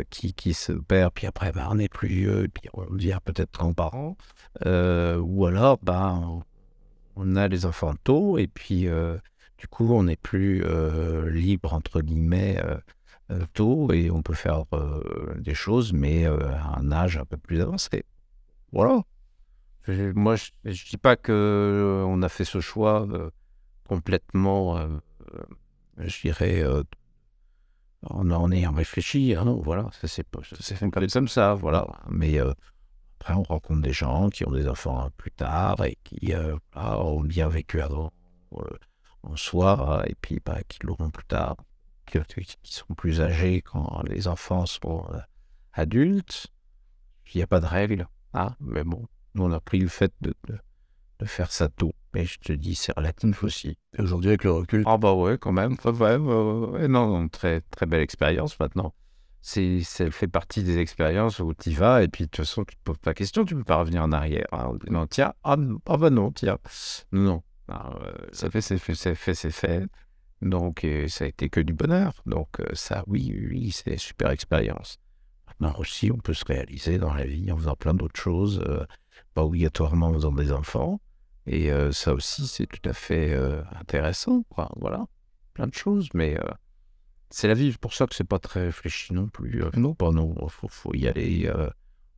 qui, 0.10 0.34
qui 0.34 0.54
se 0.56 0.72
perd, 0.74 1.12
puis 1.14 1.28
après, 1.28 1.52
bah, 1.52 1.68
on 1.72 1.78
est 1.78 1.88
plus 1.88 2.08
vieux, 2.08 2.46
et 2.46 2.48
puis 2.48 2.68
on 2.74 2.92
devient 2.96 3.20
peut-être 3.24 3.52
grands-parents, 3.54 4.18
ou 4.66 5.46
alors, 5.46 5.78
bah, 5.84 6.20
on- 7.16 7.36
a 7.36 7.48
les 7.48 7.66
enfants 7.68 7.94
tôt, 8.04 8.38
et 8.40 8.48
puis 8.48 8.88
du 9.58 9.68
coup, 9.68 9.94
on 9.94 10.04
n'est 10.04 10.18
plus 10.18 10.64
euh, 10.66 11.30
libre, 11.30 11.74
entre 11.74 12.02
guillemets, 12.02 12.60
euh, 12.64 12.78
euh, 13.32 13.46
tôt, 13.54 13.92
et 13.92 14.12
on 14.12 14.22
peut 14.22 14.34
faire 14.34 14.66
euh, 14.74 15.34
des 15.40 15.54
choses, 15.56 15.94
mais 15.94 16.26
à 16.26 16.78
un 16.78 16.92
âge 16.92 17.18
un 17.18 17.26
peu 17.26 17.38
plus 17.38 17.62
avancé. 17.62 18.04
Voilà. 18.72 19.02
Moi, 19.88 20.36
je 20.36 20.52
ne 20.66 20.72
dis 20.72 20.98
pas 20.98 21.16
que 21.16 21.32
euh, 21.32 22.04
on 22.06 22.22
a 22.22 22.30
fait 22.30 22.46
ce 22.46 22.60
choix 22.60 23.08
complètement, 23.88 24.78
je 25.98 26.22
dirais, 26.22 26.62
euh, 26.64 26.84
en 28.04 28.52
ayant 28.52 28.74
réfléchi. 28.74 29.36
Hein, 29.36 29.58
voilà, 29.62 29.90
c'est 30.02 30.26
comme 31.14 31.28
ça, 31.28 31.54
voilà. 31.54 31.88
Mais 32.10 32.40
après, 33.20 33.34
on 33.34 33.44
rencontre 33.44 33.82
des 33.82 33.94
gens 33.94 34.30
qui 34.30 34.46
ont 34.48 34.52
des 34.52 34.68
enfants 34.68 35.10
plus 35.18 35.32
tard 35.32 35.84
et 35.86 35.98
qui 36.04 36.34
ont 36.76 37.22
bien 37.22 37.48
vécu 37.48 37.82
avant 37.82 38.12
en 39.26 39.36
soi, 39.36 40.04
et 40.08 40.16
puis 40.22 40.40
bah, 40.46 40.60
qui 40.68 40.80
l'auront 40.84 41.10
plus 41.10 41.26
tard, 41.26 41.56
qui, 42.06 42.20
qui 42.64 42.74
sont 42.74 42.94
plus 42.96 43.22
âgés 43.22 43.62
quand 43.62 44.02
les 44.08 44.28
enfants 44.28 44.66
sont 44.66 45.06
euh, 45.14 45.20
adultes. 45.74 46.48
Il 47.34 47.38
n'y 47.38 47.44
a 47.44 47.48
pas 47.48 47.60
de 47.60 47.66
règle, 47.66 48.08
hein, 48.34 48.56
mais 48.60 48.84
bon, 48.84 49.08
nous 49.34 49.44
on 49.44 49.52
a 49.52 49.60
pris 49.60 49.80
le 49.80 49.88
fait 49.88 50.14
de, 50.22 50.34
de, 50.48 50.58
de 51.20 51.26
faire 51.26 51.52
ça 51.52 51.70
tôt. 51.70 51.94
Mais 52.14 52.26
je 52.26 52.40
te 52.40 52.54
dis, 52.54 52.76
c'est 52.76 52.96
relatif 52.96 53.44
aussi. 53.44 53.78
Et 53.98 54.02
Aujourd'hui, 54.02 54.30
avec 54.30 54.44
le 54.46 54.52
recul, 54.52 54.84
Ah 54.86 54.98
bah 54.98 55.14
ouais, 55.14 55.38
quand 55.38 55.52
même. 55.52 55.76
Ouais. 55.84 56.18
Non, 56.88 57.08
non, 57.20 57.28
très, 57.28 57.62
très 57.72 57.86
belle 57.86 58.02
expérience 58.02 58.58
maintenant. 58.60 58.94
c'est, 59.42 59.82
ça 59.82 60.10
fait 60.12 60.28
partie 60.30 60.64
des 60.64 60.78
expériences 60.78 61.40
où 61.40 61.54
tu 61.54 61.72
y 61.72 61.74
vas 61.74 62.04
et 62.04 62.08
puis 62.08 62.24
de 62.26 62.30
toute 62.30 62.46
façon, 62.46 62.64
tu 62.64 62.76
te 62.76 62.82
poses 62.84 62.98
pas 63.00 63.14
question, 63.14 63.44
tu 63.44 63.56
peux 63.56 63.64
pas 63.66 63.78
revenir 63.78 64.04
en 64.04 64.12
arrière. 64.14 64.48
hein, 64.54 64.72
disant, 64.86 65.08
tiens, 65.08 65.34
ah, 65.44 65.58
ah 65.88 65.98
bah 65.98 66.10
non, 66.10 66.32
tiens, 66.32 66.58
non. 67.12 67.44
Euh, 67.70 68.14
ça 68.32 68.50
fait, 68.50 68.62
c'est 68.62 68.78
fait, 68.78 68.96
c'est 68.96 69.16
fait, 69.16 69.34
c'est 69.36 69.52
fait. 69.52 69.88
Donc, 70.42 70.84
euh, 70.84 71.08
ça 71.08 71.26
a 71.26 71.28
été 71.28 71.50
que 71.50 71.60
du 71.60 71.74
bonheur. 71.74 72.14
Donc, 72.26 72.60
euh, 72.60 72.66
ça, 72.74 73.04
oui, 73.08 73.34
oui, 73.50 73.72
c'est 73.72 73.92
une 73.92 73.98
super 73.98 74.30
expérience. 74.32 74.98
Maintenant 75.48 75.80
aussi, 75.80 76.12
on 76.12 76.18
peut 76.18 76.34
se 76.34 76.46
réaliser 76.46 76.98
dans 76.98 77.14
la 77.14 77.26
vie 77.26 77.52
en 77.52 77.58
faisant 77.58 77.76
plein 77.76 77.94
d'autres 77.94 78.20
choses, 78.20 78.62
euh, 78.68 78.86
pas 79.34 79.44
obligatoirement 79.44 80.08
en 80.08 80.14
faisant 80.14 80.32
des 80.32 80.52
enfants. 80.52 81.00
Et 81.48 81.72
euh, 81.72 81.92
ça 81.92 82.14
aussi, 82.14 82.48
c'est 82.48 82.68
tout 82.68 82.90
à 82.90 82.94
fait 82.94 83.34
euh, 83.34 83.64
intéressant, 83.80 84.44
quoi. 84.50 84.72
Voilà, 84.78 85.06
plein 85.54 85.68
de 85.68 85.74
choses, 85.74 86.10
mais 86.14 86.38
c'est 87.30 87.48
la 87.48 87.54
vie. 87.54 87.72
C'est 87.72 87.80
pour 87.80 87.94
ça 87.94 88.08
que 88.08 88.16
c'est 88.16 88.24
pas 88.24 88.40
très 88.40 88.66
réfléchi 88.66 89.14
non 89.14 89.28
plus. 89.28 89.64
Non, 89.78 89.94
pas 89.94 90.12
non, 90.12 90.36
faut, 90.50 90.68
faut 90.68 90.94
y 90.94 91.08
aller 91.08 91.52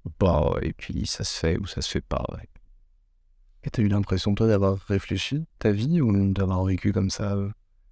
ou 0.06 0.10
pas, 0.10 0.56
et 0.62 0.74
puis 0.74 1.06
ça 1.06 1.24
se 1.24 1.38
fait 1.38 1.58
ou 1.58 1.66
ça 1.66 1.82
se 1.82 1.92
fait 1.92 2.02
pas. 2.02 2.24
ouais. 2.30 2.48
Et 3.68 3.70
t'as 3.70 3.82
eu 3.82 3.90
l'impression, 3.90 4.34
toi, 4.34 4.48
d'avoir 4.48 4.78
réfléchi 4.88 5.46
ta 5.60 5.72
vie 5.74 6.00
ou 6.00 6.32
d'avoir 6.32 6.64
vécu 6.64 6.94
comme 6.94 7.10
ça 7.10 7.34
euh, 7.34 7.50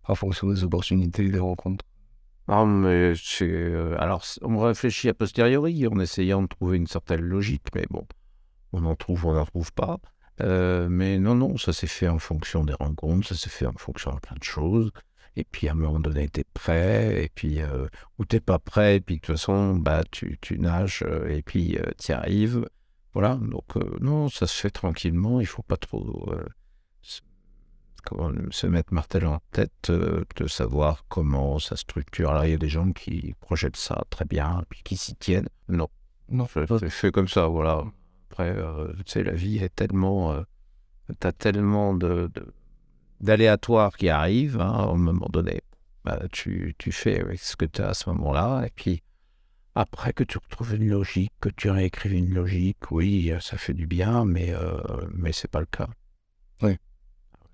en 0.08 0.16
fonction 0.16 0.48
des 0.48 0.64
opportunités, 0.64 1.28
des 1.28 1.40
rencontres? 1.40 1.84
Ah, 2.48 2.64
mais 2.64 3.12
euh, 3.42 3.98
alors, 4.00 4.24
on 4.42 4.58
réfléchit 4.60 5.10
a 5.10 5.14
posteriori 5.14 5.86
en 5.88 6.00
essayant 6.00 6.44
de 6.44 6.48
trouver 6.48 6.78
une 6.78 6.88
certaine 6.88 7.20
logique, 7.20 7.68
mais 7.76 7.84
bon, 7.90 8.08
on 8.72 8.86
en 8.86 8.96
trouve, 8.96 9.26
on 9.26 9.34
n'en 9.34 9.46
trouve 9.46 9.74
pas. 9.74 9.98
Euh, 10.40 10.88
mais 10.90 11.20
non, 11.20 11.36
non, 11.36 11.58
ça 11.58 11.74
s'est 11.74 11.88
fait 11.88 12.08
en 12.08 12.20
fonction 12.20 12.64
des 12.64 12.74
rencontres, 12.74 13.28
ça 13.28 13.36
s'est 13.36 13.50
fait 13.50 13.66
en 13.66 13.74
fonction 13.78 14.14
de 14.14 14.20
plein 14.20 14.38
de 14.38 14.44
choses. 14.44 14.92
Et 15.36 15.44
puis 15.44 15.68
à 15.68 15.74
un 15.74 15.76
moment 15.76 16.00
donné, 16.00 16.30
t'es 16.30 16.46
prêt, 16.54 17.26
et 17.26 17.30
puis 17.36 17.62
euh, 17.62 17.88
ou 18.18 18.24
t'es 18.24 18.40
pas 18.40 18.60
prêt, 18.60 18.96
et 18.96 19.02
puis 19.02 19.16
de 19.16 19.20
toute 19.20 19.36
façon, 19.36 19.76
bah 19.76 20.04
tu, 20.10 20.38
tu 20.40 20.58
nages, 20.58 21.04
euh, 21.06 21.28
et 21.28 21.42
puis 21.42 21.78
euh, 21.78 21.92
t'y 21.98 22.14
arrives. 22.14 22.66
Voilà, 23.16 23.36
donc 23.36 23.78
euh, 23.78 23.98
non, 24.02 24.30
ça 24.30 24.46
se 24.46 24.60
fait 24.60 24.70
tranquillement, 24.70 25.40
il 25.40 25.48
faut 25.48 25.64
pas 25.64 25.78
trop 25.78 26.30
euh, 26.34 26.46
se, 27.02 27.22
comment, 28.04 28.30
se 28.52 28.68
mettre 28.68 28.94
martel 28.94 29.26
en 29.26 29.40
tête 29.52 29.90
euh, 29.90 30.26
de 30.36 30.48
savoir 30.48 31.06
comment 31.08 31.58
ça 31.58 31.78
structure. 31.78 32.30
Alors 32.30 32.44
il 32.44 32.52
y 32.52 32.54
a 32.54 32.58
des 32.58 32.68
gens 32.68 32.92
qui 32.92 33.34
projettent 33.40 33.78
ça 33.78 34.04
très 34.10 34.26
bien, 34.26 34.64
puis 34.70 34.82
qui 34.84 34.98
s'y 34.98 35.16
tiennent. 35.16 35.48
Non, 35.70 35.88
non, 36.28 36.46
fait 36.46 37.12
comme 37.12 37.30
ça, 37.30 37.48
voilà. 37.48 37.86
Après, 38.30 38.54
tu 38.98 39.04
sais, 39.06 39.24
la 39.24 39.34
vie 39.34 39.60
est 39.60 39.74
tellement... 39.74 40.34
euh, 40.34 40.44
T'as 41.20 41.32
tellement 41.32 41.94
de... 41.94 42.30
de 42.34 42.54
d'aléatoires 43.22 43.96
qui 43.96 44.10
arrivent, 44.10 44.60
hein, 44.60 44.74
à 44.74 44.92
un 44.92 44.98
moment 44.98 45.30
donné. 45.32 45.62
Bah, 46.04 46.20
tu, 46.34 46.76
tu 46.78 46.92
fais 46.92 47.22
avec 47.22 47.40
ce 47.40 47.56
que 47.56 47.64
tu 47.66 47.82
as 47.82 47.90
à 47.90 47.94
ce 47.94 48.10
moment-là, 48.10 48.66
et 48.66 48.72
puis 48.76 49.02
après 49.76 50.14
que 50.14 50.24
tu 50.24 50.38
retrouves 50.38 50.76
une 50.76 50.90
logique, 50.90 51.34
que 51.42 51.50
tu 51.50 51.70
réécrives 51.70 52.14
une 52.14 52.34
logique, 52.34 52.92
oui, 52.92 53.32
euh, 53.32 53.40
ça 53.40 53.58
fait 53.58 53.74
du 53.74 53.88
bien, 53.88 54.26
mais, 54.26 54.54
euh, 54.54 54.80
mais 55.14 55.32
c'est 55.32 55.52
pas 55.52 55.60
le 55.60 55.68
cas. 55.68 55.90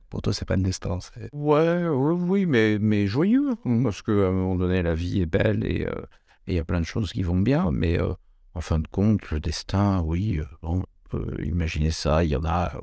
Pour 0.10 0.22
toi, 0.22 0.34
c'est 0.34 0.44
pas 0.44 0.58
le 0.58 0.64
destin. 0.64 1.00
Ouais, 1.32 1.88
oui, 1.88 2.16
oui, 2.20 2.46
mais, 2.46 2.78
mais 2.80 3.08
joyeux, 3.08 3.56
parce 3.84 4.02
qu'à 4.02 4.12
un 4.12 4.32
moment 4.32 4.56
donné, 4.58 4.82
la 4.82 4.94
vie 4.94 5.22
est 5.22 5.26
belle 5.26 5.64
et 5.64 5.86
euh, 5.86 6.02
et 6.48 6.54
il 6.54 6.56
y 6.56 6.60
a 6.60 6.66
plein 6.66 6.82
de 6.82 6.86
choses 6.86 7.12
qui 7.12 7.24
vont 7.24 7.38
bien, 7.38 7.72
mais 7.72 8.00
euh, 8.00 8.14
en 8.56 8.62
fin 8.62 8.80
de 8.80 8.88
compte, 8.88 9.30
le 9.32 9.40
destin, 9.40 10.02
oui, 10.02 10.42
on 10.64 10.84
peut 11.10 11.38
imaginer 11.44 11.92
ça, 11.92 12.24
il 12.24 12.32
y 12.32 12.36
en 12.36 12.46
a, 12.46 12.74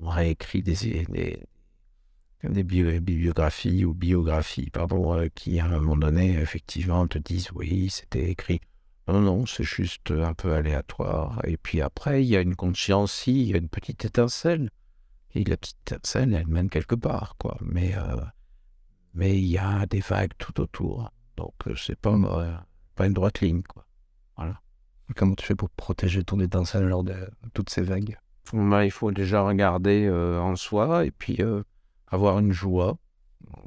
on 0.00 0.08
réécrit 0.08 0.62
des, 0.62 1.04
des, 1.08 1.40
des 2.50 2.64
bio- 2.64 3.00
bibliographies 3.00 3.84
ou 3.84 3.94
biographies, 3.94 4.70
pardon, 4.70 5.14
euh, 5.14 5.28
qui 5.34 5.60
à 5.60 5.66
un 5.66 5.78
moment 5.78 5.96
donné, 5.96 6.38
effectivement, 6.38 7.06
te 7.06 7.18
disent, 7.18 7.50
oui, 7.54 7.88
c'était 7.90 8.30
écrit. 8.30 8.60
Non, 9.08 9.20
non, 9.20 9.46
c'est 9.46 9.64
juste 9.64 10.10
un 10.10 10.34
peu 10.34 10.54
aléatoire. 10.54 11.40
Et 11.44 11.56
puis 11.56 11.80
après, 11.82 12.24
il 12.24 12.28
y 12.28 12.36
a 12.36 12.40
une 12.40 12.56
conscience, 12.56 13.26
il 13.26 13.42
y 13.42 13.54
a 13.54 13.58
une 13.58 13.68
petite 13.68 14.04
étincelle. 14.04 14.70
Et 15.34 15.44
la 15.44 15.56
petite 15.56 15.92
étincelle, 15.92 16.32
elle 16.34 16.46
mène 16.46 16.70
quelque 16.70 16.94
part, 16.94 17.36
quoi. 17.38 17.58
Mais 17.60 17.94
euh, 17.96 18.16
mais 19.12 19.36
il 19.36 19.46
y 19.46 19.58
a 19.58 19.86
des 19.86 20.00
vagues 20.00 20.32
tout 20.38 20.60
autour. 20.60 21.10
Donc, 21.36 21.54
euh, 21.66 21.74
c'est 21.76 21.98
pas, 21.98 22.16
pas 22.94 23.06
une 23.06 23.12
droite 23.12 23.40
ligne, 23.40 23.62
quoi. 23.62 23.84
Comment 25.16 25.34
tu 25.34 25.44
fais 25.44 25.54
pour 25.54 25.68
protéger 25.70 26.24
ton 26.24 26.40
étincelle 26.40 26.84
lors 26.84 27.04
de 27.04 27.28
toutes 27.52 27.70
ces 27.70 27.82
vagues? 27.82 28.16
Bah, 28.52 28.84
il 28.84 28.90
faut 28.90 29.10
déjà 29.10 29.42
regarder 29.42 30.08
en 30.10 30.56
soi 30.56 31.04
et 31.04 31.10
puis 31.10 31.38
avoir 32.14 32.38
une 32.38 32.52
joie. 32.52 32.96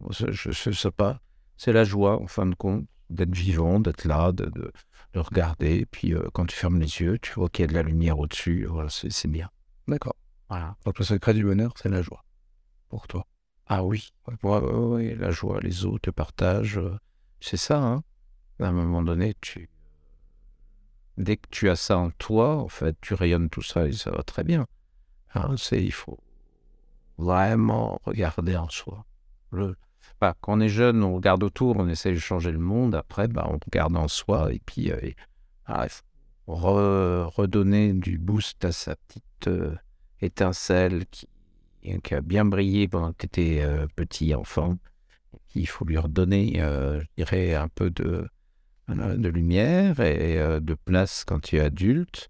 Je, 0.09 0.31
je 0.31 0.71
sais 0.71 0.91
pas. 0.91 1.21
C'est 1.57 1.73
la 1.73 1.83
joie, 1.83 2.21
en 2.21 2.27
fin 2.27 2.45
de 2.45 2.55
compte, 2.55 2.85
d'être 3.09 3.35
vivant, 3.35 3.79
d'être 3.79 4.05
là, 4.05 4.31
de, 4.31 4.45
de, 4.45 4.71
de 5.13 5.19
regarder. 5.19 5.85
Puis, 5.85 6.13
euh, 6.13 6.27
quand 6.33 6.45
tu 6.45 6.55
fermes 6.55 6.79
les 6.79 7.01
yeux, 7.01 7.19
tu 7.19 7.33
vois 7.33 7.49
qu'il 7.49 7.63
y 7.63 7.65
a 7.65 7.67
de 7.67 7.73
la 7.73 7.83
lumière 7.83 8.19
au-dessus. 8.19 8.65
Voilà, 8.65 8.89
c'est 8.89 9.27
bien. 9.27 9.49
D'accord. 9.87 10.15
Voilà. 10.49 10.75
Donc 10.85 10.97
le 10.99 11.05
secret 11.05 11.33
du 11.33 11.43
bonheur, 11.43 11.73
c'est 11.75 11.89
la 11.89 12.01
joie. 12.01 12.23
Pour 12.89 13.07
toi. 13.07 13.25
Ah 13.65 13.83
oui, 13.83 14.13
ouais, 14.27 14.35
ouais, 14.43 14.59
ouais, 14.59 14.73
ouais, 14.73 15.15
la 15.15 15.29
joie, 15.29 15.59
les 15.61 15.83
autres, 15.83 16.07
le 16.07 16.13
partage, 16.13 16.77
euh, 16.77 16.97
c'est 17.41 17.57
ça. 17.57 17.83
Hein. 17.83 18.03
À 18.61 18.67
un 18.67 18.71
moment 18.71 19.01
donné, 19.01 19.35
tu... 19.41 19.69
dès 21.17 21.35
que 21.35 21.49
tu 21.51 21.69
as 21.69 21.75
ça 21.75 21.97
en 21.97 22.11
toi, 22.11 22.55
en 22.55 22.69
fait, 22.69 22.95
tu 23.01 23.13
rayonnes 23.13 23.49
tout 23.49 23.61
ça 23.61 23.85
et 23.87 23.91
ça 23.91 24.11
va 24.11 24.23
très 24.23 24.45
bien. 24.45 24.67
Hein, 25.33 25.55
c'est, 25.57 25.83
il 25.83 25.91
faut 25.91 26.17
vraiment 27.17 27.99
regarder 28.05 28.55
en 28.55 28.69
soi. 28.69 29.05
Bah, 30.21 30.35
quand 30.41 30.57
on 30.57 30.59
est 30.61 30.69
jeune, 30.69 31.03
on 31.03 31.15
regarde 31.15 31.43
autour, 31.43 31.77
on 31.77 31.87
essaie 31.87 32.11
de 32.11 32.19
changer 32.19 32.51
le 32.51 32.59
monde. 32.59 32.95
Après, 32.95 33.27
bah, 33.27 33.47
on 33.49 33.59
regarde 33.65 33.95
en 33.95 34.07
soi 34.07 34.51
et 34.53 34.61
puis 34.65 34.91
euh, 34.91 34.99
et- 35.01 35.15
ah, 35.65 35.87
redonner 36.47 37.93
du 37.93 38.17
boost 38.17 38.63
à 38.65 38.71
sa 38.71 38.95
petite 38.95 39.47
euh, 39.47 39.75
étincelle 40.21 41.05
qui, 41.07 41.27
a 42.11 42.21
bien 42.21 42.45
brillé 42.45 42.87
pendant 42.87 43.11
que 43.13 43.19
tu 43.19 43.25
étais 43.25 43.61
euh, 43.61 43.85
petit 43.95 44.33
enfant. 44.33 44.77
Il 45.55 45.67
faut 45.67 45.85
lui 45.85 45.97
redonner, 45.97 46.61
euh, 46.61 47.01
je 47.01 47.07
dirais, 47.17 47.55
un 47.55 47.67
peu 47.67 47.89
de, 47.89 48.27
lumière 48.87 49.99
et 49.99 50.37
de 50.61 50.73
place 50.73 51.25
quand 51.25 51.41
tu 51.41 51.57
es 51.57 51.59
adulte. 51.59 52.29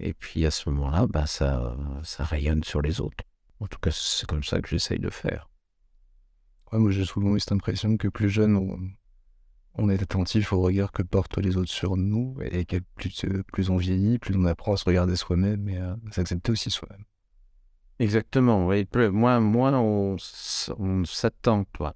Et 0.00 0.14
puis 0.14 0.46
à 0.46 0.50
ce 0.50 0.70
moment-là, 0.70 1.06
bah, 1.06 1.26
ça 1.26 1.76
rayonne 2.18 2.64
sur 2.64 2.80
les 2.80 3.00
autres. 3.00 3.24
En 3.60 3.66
tout 3.66 3.78
cas, 3.78 3.90
c'est 3.92 4.26
comme 4.26 4.44
ça 4.44 4.60
que 4.60 4.68
j'essaye 4.68 4.98
de 4.98 5.10
faire. 5.10 5.48
Ouais, 6.72 6.78
moi 6.78 6.90
j'ai 6.90 7.04
souvent 7.04 7.34
eu 7.34 7.40
cette 7.40 7.52
impression 7.52 7.96
que 7.96 8.08
plus 8.08 8.28
jeune, 8.28 8.56
on, 8.56 8.78
on 9.74 9.88
est 9.88 10.02
attentif 10.02 10.52
au 10.52 10.60
regard 10.60 10.92
que 10.92 11.02
portent 11.02 11.38
les 11.38 11.56
autres 11.56 11.70
sur 11.70 11.96
nous, 11.96 12.36
et 12.42 12.64
que 12.64 12.76
plus, 12.96 13.24
plus 13.52 13.70
on 13.70 13.76
vieillit, 13.76 14.18
plus 14.18 14.36
on 14.36 14.44
apprend 14.44 14.74
à 14.74 14.76
se 14.76 14.84
regarder 14.84 15.16
soi-même 15.16 15.68
et 15.68 15.78
à 15.78 15.96
s'accepter 16.10 16.52
aussi 16.52 16.70
soi-même. 16.70 17.04
Exactement, 17.98 18.66
oui. 18.66 18.86
Moins, 19.10 19.40
moins 19.40 19.76
on, 19.78 20.16
on 20.78 21.04
s'attend, 21.04 21.64
toi. 21.72 21.94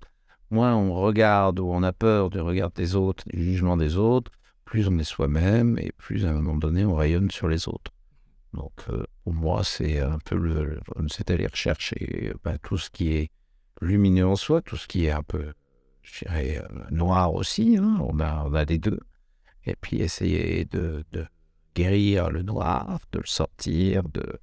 Moins 0.50 0.74
on 0.74 0.94
regarde 0.94 1.60
ou 1.60 1.66
on 1.66 1.82
a 1.82 1.92
peur 1.92 2.28
du 2.28 2.40
regard 2.40 2.70
des 2.72 2.96
autres, 2.96 3.24
du 3.28 3.42
jugement 3.42 3.76
des 3.76 3.96
autres, 3.96 4.32
plus 4.64 4.88
on 4.88 4.98
est 4.98 5.04
soi-même 5.04 5.78
et 5.78 5.92
plus 5.92 6.26
à 6.26 6.30
un 6.30 6.34
moment 6.34 6.56
donné 6.56 6.84
on 6.84 6.94
rayonne 6.94 7.30
sur 7.30 7.48
les 7.48 7.68
autres. 7.68 7.92
Donc 8.54 8.72
euh, 8.90 9.04
pour 9.24 9.32
moi, 9.34 9.64
c'est 9.64 10.00
un 10.00 10.18
peu 10.18 10.36
le, 10.36 10.64
le- 10.64 10.80
c'est 11.08 11.30
aller 11.30 11.46
rechercher 11.46 12.32
ben, 12.44 12.58
tout 12.62 12.76
ce 12.78 12.90
qui 12.90 13.12
est 13.14 13.30
lumineux 13.80 14.26
en 14.26 14.36
soi, 14.36 14.60
tout 14.62 14.76
ce 14.76 14.86
qui 14.86 15.06
est 15.06 15.10
un 15.10 15.22
peu, 15.22 15.52
je 16.02 16.24
dirais, 16.24 16.58
euh, 16.62 16.84
noir 16.90 17.34
aussi. 17.34 17.76
hein. 17.78 17.98
On, 18.00 18.20
a, 18.20 18.44
on 18.46 18.54
a 18.54 18.64
les 18.64 18.78
deux. 18.78 19.00
Et 19.64 19.76
puis 19.76 20.00
essayer 20.02 20.64
de, 20.66 21.04
de 21.12 21.26
guérir 21.74 22.30
le 22.30 22.42
noir, 22.42 22.98
de 23.12 23.20
le 23.20 23.26
sortir, 23.26 24.02
de, 24.08 24.38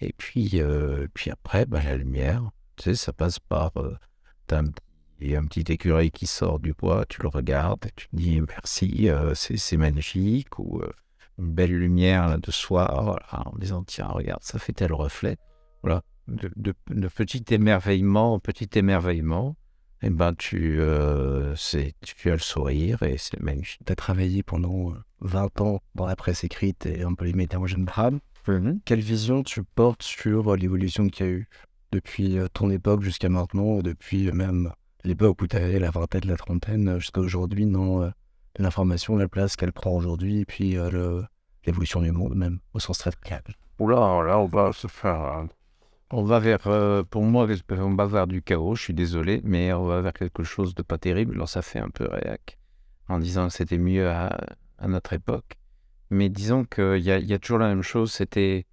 et 0.00 0.12
puis, 0.16 0.50
euh, 0.60 1.06
puis 1.14 1.30
après, 1.30 1.64
bah, 1.66 1.82
la 1.82 1.96
lumière, 1.96 2.42
tu 2.76 2.84
sais, 2.84 2.94
ça 2.96 3.12
passe 3.12 3.38
par. 3.38 3.72
euh, 3.76 3.96
un, 4.50 4.64
petit- 4.66 5.36
un 5.36 5.44
petit 5.46 5.72
écureuil 5.72 6.10
qui 6.10 6.26
sort 6.26 6.58
du 6.60 6.72
bois, 6.74 7.04
tu 7.06 7.22
le 7.22 7.28
regardes 7.28 7.86
et 7.86 7.90
tu 7.96 8.08
te 8.08 8.16
dis 8.16 8.40
merci, 8.40 9.08
c'est 9.34 9.76
magnifique, 9.76 10.58
ou 10.58 10.82
une 11.38 11.52
belle 11.52 11.76
lumière 11.76 12.28
là, 12.28 12.36
de 12.38 12.50
soir, 12.50 13.02
voilà, 13.04 13.48
en 13.48 13.56
disant 13.58 13.82
tiens, 13.84 14.06
regarde, 14.06 14.42
ça 14.42 14.58
fait 14.58 14.72
tel 14.72 14.92
reflet. 14.92 15.36
Voilà, 15.82 16.02
de, 16.28 16.50
de, 16.56 16.74
de 16.90 17.08
petit 17.08 17.44
émerveillement 17.50 18.34
en 18.34 18.38
petit 18.38 18.68
émerveillement, 18.78 19.56
et 20.02 20.10
ben 20.10 20.34
tu, 20.34 20.80
euh, 20.80 21.54
c'est- 21.56 21.94
tu 22.02 22.28
as 22.30 22.34
le 22.34 22.38
sourire 22.38 23.02
et 23.02 23.16
c'est 23.18 23.40
magnifique. 23.40 23.80
Tu 23.86 23.92
as 23.92 23.96
travaillé 23.96 24.42
pendant 24.42 24.90
euh, 24.92 24.94
20 25.20 25.60
ans 25.60 25.80
dans 25.94 26.06
la 26.06 26.16
presse 26.16 26.44
écrite 26.44 26.86
et 26.86 27.02
un 27.02 27.14
peu 27.14 27.24
les 27.24 27.32
médias 27.32 27.58
en 27.58 27.66
général. 27.66 28.20
Quelle 28.84 29.00
vision 29.00 29.42
tu 29.42 29.62
portes 29.62 30.02
sur 30.02 30.52
euh, 30.52 30.56
l'évolution 30.56 31.08
qu'il 31.08 31.26
y 31.26 31.28
a 31.28 31.32
eu 31.32 31.48
depuis 31.92 32.38
euh, 32.38 32.46
ton 32.52 32.68
époque 32.70 33.02
jusqu'à 33.02 33.30
maintenant, 33.30 33.78
depuis 33.78 34.28
euh, 34.28 34.32
même 34.32 34.70
l'époque 35.04 35.40
où 35.40 35.46
tu 35.46 35.56
avais 35.56 35.78
la 35.78 35.90
vingtaine, 35.90 36.26
la 36.26 36.36
trentaine, 36.36 36.88
euh, 36.88 36.98
jusqu'à 36.98 37.20
aujourd'hui, 37.22 37.64
euh, 37.74 38.10
l'information, 38.58 39.16
la 39.16 39.28
place 39.28 39.56
qu'elle 39.56 39.72
prend 39.72 39.90
aujourd'hui, 39.90 40.40
et 40.40 40.44
puis 40.44 40.76
euh, 40.76 41.22
l'évolution 41.66 42.00
du 42.00 42.12
monde 42.12 42.34
même, 42.34 42.60
au 42.72 42.78
sens 42.78 42.98
très 42.98 43.10
large. 43.30 43.56
Oula, 43.78 44.22
là, 44.22 44.38
on 44.38 44.46
va 44.46 44.72
se 44.72 44.86
faire. 44.86 45.46
On 46.10 46.22
va 46.22 46.38
vers, 46.38 46.66
euh, 46.66 47.02
pour 47.02 47.22
moi, 47.22 47.46
on 47.70 47.94
va 47.94 48.06
vers 48.06 48.26
du 48.26 48.42
chaos, 48.42 48.76
je 48.76 48.82
suis 48.82 48.94
désolé, 48.94 49.40
mais 49.44 49.72
on 49.72 49.86
va 49.86 50.00
vers 50.00 50.12
quelque 50.12 50.44
chose 50.44 50.74
de 50.74 50.82
pas 50.82 50.98
terrible. 50.98 51.34
Alors, 51.34 51.48
ça 51.48 51.62
fait 51.62 51.80
un 51.80 51.90
peu 51.90 52.06
réac 52.08 52.58
en 53.08 53.18
disant 53.18 53.48
que 53.48 53.54
c'était 53.54 53.78
mieux 53.78 54.08
à 54.08 54.38
notre 54.86 55.12
époque. 55.12 55.58
Mais 56.10 56.28
disons 56.28 56.64
qu'il 56.64 56.98
y 56.98 57.10
a, 57.10 57.18
y 57.18 57.32
a 57.32 57.38
toujours 57.38 57.58
la 57.58 57.68
même 57.68 57.82
chose, 57.82 58.12
c'était, 58.12 58.66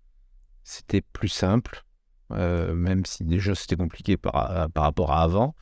plus 1.14 1.30
simple, 1.30 1.84
euh, 2.32 2.74
même 2.74 3.06
si 3.06 3.24
déjà 3.24 3.56
c'était 3.56 3.76
compliqué 3.76 4.18
par, 4.18 4.70
par 4.70 4.84
rapport 4.84 5.12
à 5.12 5.24
avant, 5.24 5.56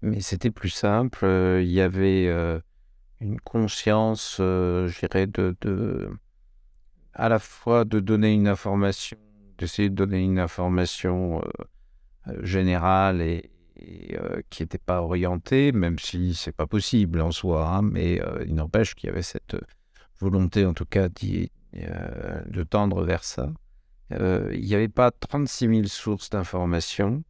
mais 0.00 0.20
c'était 0.20 0.50
plus 0.50 0.68
simple. 0.68 1.26
Il 1.60 1.70
y 1.70 1.80
avait 1.80 2.28
une 3.20 3.40
conscience, 3.40 4.38
euh, 4.40 4.86
je 4.88 5.00
dirais, 5.00 5.26
de, 5.26 5.56
de, 5.60 6.10
à 7.14 7.28
la 7.28 7.38
fois 7.38 7.84
de 7.84 8.00
donner 8.00 8.32
une 8.32 8.48
information, 8.48 9.16
d'essayer 9.58 9.88
de 9.88 9.94
donner 9.94 10.22
une 10.22 10.38
information 10.38 11.38
euh, 11.38 11.42
euh, 12.28 12.44
générale 12.44 13.22
et, 13.22 13.50
euh, 14.12 14.40
qui 14.50 14.62
n'était 14.62 14.78
pas 14.78 15.02
orientée, 15.02 15.72
même 15.72 15.98
si 15.98 16.34
c'est 16.34 16.52
pas 16.52 16.66
possible 16.66 17.20
en 17.20 17.30
soi, 17.30 17.68
hein, 17.68 17.82
mais 17.82 18.20
il 18.46 18.54
n'empêche 18.54 18.94
qu'il 18.94 19.08
y 19.08 19.12
avait 19.12 19.22
cette 19.22 19.56
volonté, 20.20 20.64
en 20.64 20.74
tout 20.74 20.86
cas, 20.86 21.08
de 21.08 22.62
tendre 22.62 23.04
vers 23.04 23.24
ça. 23.24 23.52
Il 24.10 24.60
n'y 24.60 24.74
avait 24.74 24.88
pas 24.88 25.10
36 25.10 25.68
000 25.68 25.86
sources 25.86 26.30
d'informations. 26.30 27.24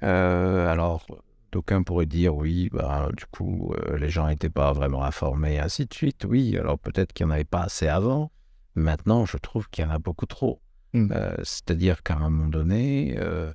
Alors, 0.00 1.06
d'aucuns 1.54 1.84
pourraient 1.84 2.04
dire 2.06 2.34
oui, 2.34 2.68
bah, 2.72 3.08
du 3.16 3.24
coup, 3.26 3.72
euh, 3.74 3.96
les 3.96 4.10
gens 4.10 4.26
n'étaient 4.26 4.50
pas 4.50 4.72
vraiment 4.72 5.04
informés, 5.04 5.58
ainsi 5.60 5.86
de 5.86 5.94
suite. 5.94 6.26
Oui, 6.28 6.56
alors 6.58 6.78
peut-être 6.78 7.12
qu'il 7.12 7.26
n'y 7.26 7.32
en 7.32 7.34
avait 7.36 7.44
pas 7.44 7.62
assez 7.62 7.86
avant. 7.86 8.32
Maintenant, 8.74 9.24
je 9.24 9.36
trouve 9.36 9.70
qu'il 9.70 9.84
y 9.84 9.88
en 9.88 9.90
a 9.90 10.00
beaucoup 10.00 10.26
trop. 10.26 10.60
Mm. 10.92 11.12
Euh, 11.12 11.36
C'est-à-dire 11.44 12.02
qu'à 12.02 12.16
un 12.16 12.28
moment 12.28 12.48
donné, 12.48 13.14
euh, 13.18 13.52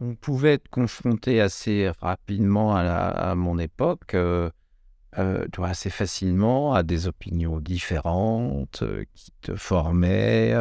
on 0.00 0.14
pouvait 0.14 0.54
être 0.54 0.68
confronté 0.70 1.42
assez 1.42 1.90
rapidement 2.00 2.74
à, 2.74 2.82
la- 2.82 3.08
à 3.08 3.34
mon 3.34 3.58
époque, 3.58 4.16
assez 5.12 5.90
facilement 5.90 6.72
à 6.72 6.82
des 6.82 7.06
opinions 7.06 7.60
différentes 7.60 8.82
qui 9.14 9.30
te 9.42 9.54
formaient 9.56 10.54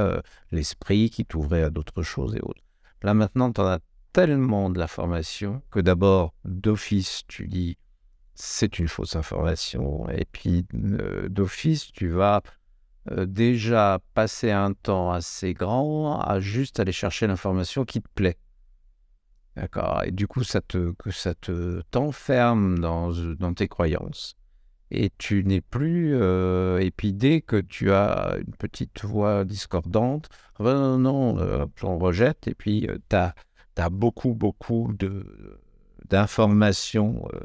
l'esprit, 0.51 1.09
qui 1.09 1.23
t'ouvraient 1.25 1.63
à 1.63 1.69
d'autres 1.69 2.03
choses 2.03 2.35
et 2.35 2.41
autres. 2.41 2.63
Là 3.01 3.13
maintenant, 3.13 3.49
tu 3.53 3.61
en 3.61 3.67
as 3.67 3.79
tellement 4.13 4.69
de 4.69 4.79
l'information 4.79 5.61
que 5.71 5.79
d'abord, 5.79 6.33
d'office, 6.45 7.23
tu 7.27 7.47
dis 7.47 7.77
c'est 8.33 8.79
une 8.79 8.87
fausse 8.87 9.15
information, 9.15 10.07
et 10.09 10.25
puis 10.31 10.65
euh, 10.73 11.27
d'office, 11.27 11.91
tu 11.91 12.07
vas 12.07 12.41
euh, 13.11 13.25
déjà 13.25 13.99
passer 14.13 14.51
un 14.51 14.73
temps 14.73 15.11
assez 15.11 15.53
grand 15.53 16.19
à 16.21 16.39
juste 16.39 16.79
aller 16.79 16.91
chercher 16.91 17.27
l'information 17.27 17.83
qui 17.83 18.01
te 18.01 18.07
plaît. 18.15 18.37
D'accord? 19.55 20.03
Et 20.05 20.11
du 20.11 20.25
coup, 20.27 20.43
ça 20.43 20.61
te, 20.61 20.93
que 20.93 21.11
ça 21.11 21.33
te 21.35 21.81
t'enferme 21.91 22.79
dans, 22.79 23.11
dans 23.11 23.53
tes 23.53 23.67
croyances. 23.67 24.35
Et 24.91 25.11
tu 25.17 25.43
n'es 25.43 25.61
plus. 25.61 26.15
euh, 26.15 26.79
et 26.79 26.91
puis 26.91 27.13
dès 27.13 27.41
que 27.41 27.57
tu 27.57 27.91
as 27.91 28.37
une 28.39 28.55
petite 28.55 29.03
voix 29.03 29.43
discordante, 29.43 30.29
non, 30.59 30.97
non, 30.97 31.37
euh, 31.39 31.65
on 31.83 31.97
rejette. 31.99 32.47
Et 32.47 32.55
puis 32.55 32.87
tu 33.09 33.15
as, 33.15 33.35
beaucoup, 33.87 34.33
beaucoup 34.33 34.91
de, 34.99 35.25
d'informations 36.09 37.25
euh, 37.33 37.39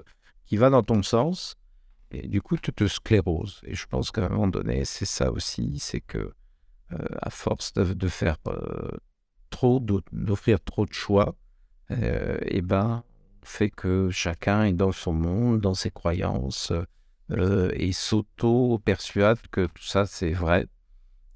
qui 0.47 0.57
vont 0.57 0.71
dans 0.71 0.83
ton 0.83 1.05
sens. 1.05 1.55
Et 2.11 2.27
du 2.27 2.43
coup, 2.43 2.57
tu 2.57 2.73
te 2.73 2.87
scléroses. 2.89 3.61
Et 3.65 3.75
je 3.75 3.87
pense 3.87 4.11
qu'à 4.11 4.27
un 4.27 4.29
moment 4.31 4.49
donné, 4.49 4.85
c'est 4.85 5.05
ça 5.05 5.31
aussi, 5.31 5.79
c'est 5.79 6.01
que 6.01 6.33
euh, 6.93 6.99
à 7.23 7.31
force 7.31 7.73
de, 7.75 7.95
de 7.95 8.09
faire 8.09 8.37
euh, 8.49 8.91
trop, 9.51 9.79
d'o- 9.81 10.03
d'offrir 10.13 10.61
trop 10.61 10.87
de 10.87 10.93
choix, 10.93 11.37
et 11.91 12.63
ben, 12.63 13.05
fait 13.43 13.71
que 13.71 14.09
chacun 14.11 14.65
est 14.65 14.73
dans 14.73 14.91
son 14.91 15.13
monde, 15.13 15.61
dans 15.61 15.75
ses 15.75 15.91
croyances, 15.91 16.73
et 17.31 17.93
s'auto-persuade 17.93 19.39
que 19.51 19.67
tout 19.67 19.83
ça 19.83 20.07
c'est 20.07 20.33
vrai. 20.33 20.67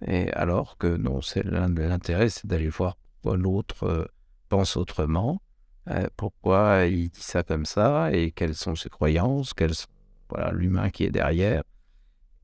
Et 0.06 0.30
alors 0.32 0.78
que 0.78 0.86
non, 0.86 1.20
c'est 1.20 1.44
l'in- 1.44 1.68
l'intérêt, 1.68 2.28
c'est 2.30 2.46
d'aller 2.46 2.68
voir 2.70 2.96
l'autre 3.24 4.10
pense 4.48 4.76
autrement, 4.76 5.40
euh, 5.88 6.06
pourquoi 6.16 6.86
il 6.86 7.10
dit 7.10 7.22
ça 7.22 7.42
comme 7.42 7.64
ça, 7.64 8.12
et 8.12 8.30
quelles 8.32 8.54
sont 8.54 8.74
ses 8.74 8.88
croyances, 8.88 9.54
quels 9.54 9.74
sont 9.74 9.86
voilà 10.28 10.52
l'humain 10.52 10.90
qui 10.90 11.04
est 11.04 11.10
derrière. 11.10 11.62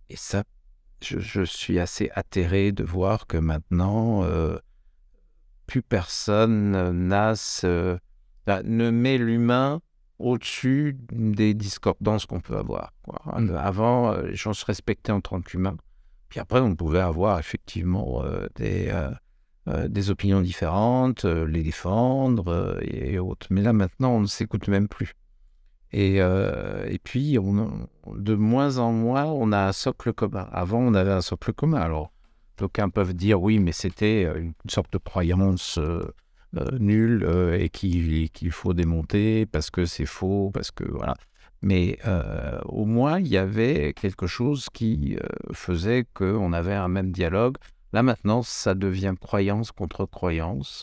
Et 0.09 0.17
ça, 0.17 0.45
je, 1.03 1.19
je 1.19 1.43
suis 1.43 1.79
assez 1.79 2.11
atterré 2.15 2.73
de 2.73 2.85
voir 2.85 3.27
que 3.27 3.37
maintenant, 3.37 4.25
euh, 4.25 4.59
plus 5.67 5.83
personne 5.83 6.75
euh, 6.75 6.93
n'a 6.93 7.37
ce- 7.37 7.99
bah, 8.47 8.63
ne 8.63 8.91
met 8.91 9.19
l'humain 9.19 9.81
au-dessus 10.19 10.97
des 11.11 11.55
discordances 11.55 12.27
qu'on 12.27 12.41
peut 12.41 12.57
avoir. 12.57 12.93
quoi. 13.03 13.41
Mm. 13.41 13.57
Avant, 13.57 14.13
euh, 14.13 14.29
les 14.29 14.37
gens 14.37 14.53
se 14.53 14.65
respectaient 14.65 15.13
en 15.13 15.21
tant 15.21 15.41
qu'humains. 15.41 15.77
Puis 16.29 16.41
après, 16.41 16.61
on 16.61 16.75
pouvait 16.75 17.01
avoir 17.01 17.39
effectivement 17.39 18.23
euh, 18.25 18.47
des, 18.57 18.89
euh, 18.89 19.11
euh, 19.67 19.89
des 19.89 20.11
opinions 20.11 20.43
différentes, 20.43 21.25
euh, 21.25 21.47
les 21.47 21.63
défendre 21.63 22.49
euh, 22.49 22.79
et 22.83 23.19
autres. 23.19 23.47
Mais 23.51 23.63
là, 23.63 23.73
maintenant, 23.73 24.13
on 24.13 24.21
ne 24.21 24.27
s'écoute 24.27 24.69
même 24.69 24.89
plus. 24.89 25.15
Et, 25.93 26.17
et 26.17 26.99
puis, 27.05 27.39
on, 27.39 27.89
de 28.17 28.35
moins 28.35 28.79
en 28.79 28.91
moins, 28.91 29.27
on 29.27 29.53
a 29.53 29.69
un 29.69 29.73
socle 29.73 30.13
commun. 30.13 30.49
Avant, 30.51 30.81
on 30.81 30.93
avait 30.93 31.13
un 31.13 31.21
socle 31.21 31.53
commun. 31.53 31.81
Alors, 31.81 32.11
d'aucuns 32.59 32.89
peuvent 32.89 33.15
dire 33.15 33.41
oui, 33.41 33.61
mais 33.61 33.71
c'était 33.71 34.25
une 34.25 34.55
sorte 34.69 34.93
de 34.93 34.99
croyance 34.99 35.79
nulle 36.81 37.25
et 37.57 37.69
qu'il 37.69 38.51
faut 38.51 38.75
démonter 38.75 39.47
parce 39.47 39.71
que 39.71 39.85
c'est 39.85 40.05
faux, 40.05 40.51
parce 40.53 40.73
que 40.73 40.83
voilà. 40.83 41.15
Mais 41.63 41.99
au 42.67 42.85
moins, 42.85 43.21
il 43.21 43.29
y 43.29 43.39
avait 43.39 43.95
quelque 43.95 44.27
chose 44.27 44.69
qui 44.73 45.17
euh, 45.17 45.53
faisait 45.55 46.07
qu'on 46.13 46.53
avait 46.53 46.75
un 46.75 46.89
même 46.89 47.11
dialogue. 47.11 47.57
Là, 47.95 48.03
maintenant, 48.03 48.43
ça 48.43 48.75
devient 48.75 49.15
croyance 49.21 49.71
contre 49.71 50.05
croyance. 50.05 50.83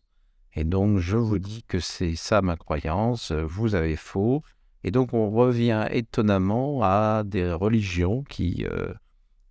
Et 0.53 0.63
donc, 0.63 0.99
je 0.99 1.17
vous 1.17 1.39
dis 1.39 1.61
que 1.67 1.81
c'est 1.81 2.15
ça 2.15 2.41
ma 2.41 2.55
croyance, 2.55 3.33
vous 3.33 3.75
avez 3.75 3.97
faux. 3.97 4.43
Et 4.85 4.91
donc, 4.91 5.13
on 5.13 5.29
revient 5.29 5.87
étonnamment 5.91 6.79
à 6.83 7.23
des 7.25 7.51
religions 7.51 8.23
qui, 8.23 8.65
euh, 8.65 8.93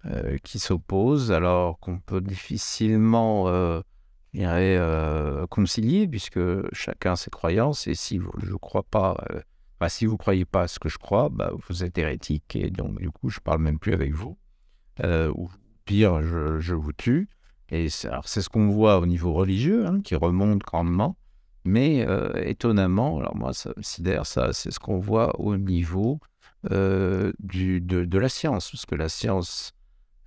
euh, 0.07 0.39
qui 0.43 0.59
s'opposent, 0.59 1.33
alors 1.33 1.79
qu'on 1.81 1.99
peut 1.99 2.23
difficilement 2.23 3.45
euh, 3.49 3.83
concilier, 5.51 6.09
puisque 6.09 6.41
chacun 6.73 7.15
ses 7.15 7.29
croyances. 7.29 7.87
Et 7.89 7.95
si 7.95 8.17
vous, 8.17 8.33
je 8.43 8.55
crois 8.55 8.85
pas, 8.85 9.23
si 9.89 10.07
vous 10.07 10.17
croyez 10.17 10.47
pas 10.47 10.63
à 10.63 10.69
ce 10.69 10.79
que 10.79 10.89
je 10.89 10.97
crois, 10.97 11.29
bah, 11.29 11.53
vous 11.69 11.85
êtes 11.85 11.99
hérétique. 11.99 12.57
Et 12.57 12.71
donc, 12.71 12.99
du 12.99 13.11
coup, 13.11 13.29
je 13.29 13.41
parle 13.41 13.61
même 13.61 13.79
plus 13.79 13.93
avec 13.93 14.15
vous. 14.15 14.39
Ou 15.05 15.51
pire, 15.85 16.23
je 16.23 16.75
vous 16.75 16.95
tue. 16.95 17.29
Et 17.71 17.89
c'est 17.89 18.41
ce 18.41 18.49
qu'on 18.49 18.69
voit 18.69 18.99
au 18.99 19.07
niveau 19.07 19.33
religieux, 19.33 19.87
hein, 19.87 20.01
qui 20.03 20.17
remonte 20.17 20.59
grandement. 20.59 21.17
Mais 21.65 22.05
euh, 22.07 22.33
étonnamment, 22.45 23.19
alors 23.19 23.37
moi, 23.37 23.53
ça 23.53 23.73
me 23.77 23.83
sidère, 23.83 24.27
ça, 24.27 24.53
c'est 24.53 24.71
ce 24.71 24.81
qu'on 24.81 24.99
voit 24.99 25.39
au 25.39 25.57
niveau 25.57 26.19
euh, 26.71 27.33
de, 27.41 28.19
la 28.19 28.29
science. 28.29 28.71
Parce 28.71 28.87
que 28.87 28.95
la 28.95 29.09
science, 29.09 29.73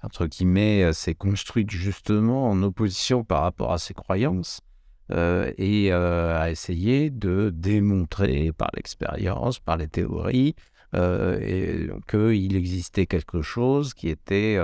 entre 0.03 0.27
guillemets, 0.27 0.83
euh, 0.83 0.93
s'est 0.93 1.15
construite 1.15 1.71
justement 1.71 2.49
en 2.49 2.61
opposition 2.63 3.23
par 3.23 3.41
rapport 3.41 3.73
à 3.73 3.77
ses 3.77 3.93
croyances 3.93 4.61
et 5.09 5.91
a 5.91 6.49
essayé 6.49 7.11
de 7.11 7.51
démontrer 7.53 8.51
par 8.51 8.69
l'expérience, 8.73 9.59
par 9.59 9.77
les 9.77 9.87
théories, 9.87 10.55
qu'il 10.91 12.55
existait 12.55 13.05
quelque 13.05 13.43
chose 13.43 13.93
qui 13.93 14.09
était 14.09 14.57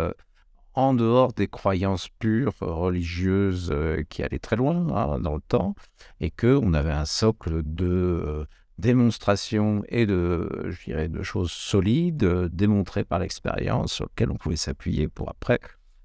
en 0.79 0.93
dehors 0.93 1.33
des 1.33 1.47
croyances 1.47 2.09
pures 2.19 2.53
religieuses 2.59 3.69
euh, 3.71 4.03
qui 4.09 4.23
allaient 4.23 4.39
très 4.39 4.55
loin 4.55 4.87
hein, 4.95 5.19
dans 5.19 5.35
le 5.35 5.41
temps, 5.41 5.75
et 6.19 6.31
qu'on 6.31 6.73
avait 6.73 6.91
un 6.91 7.05
socle 7.05 7.61
de 7.63 7.85
euh, 7.85 8.45
démonstration 8.77 9.83
et 9.89 10.05
de, 10.05 10.67
je 10.69 10.83
dirais, 10.85 11.09
de 11.09 11.21
choses 11.23 11.51
solides, 11.51 12.23
euh, 12.23 12.49
démontrées 12.51 13.03
par 13.03 13.19
l'expérience, 13.19 13.93
sur 13.93 14.05
lesquelles 14.05 14.31
on 14.31 14.37
pouvait 14.37 14.55
s'appuyer 14.55 15.07
pour 15.07 15.29
après, 15.29 15.59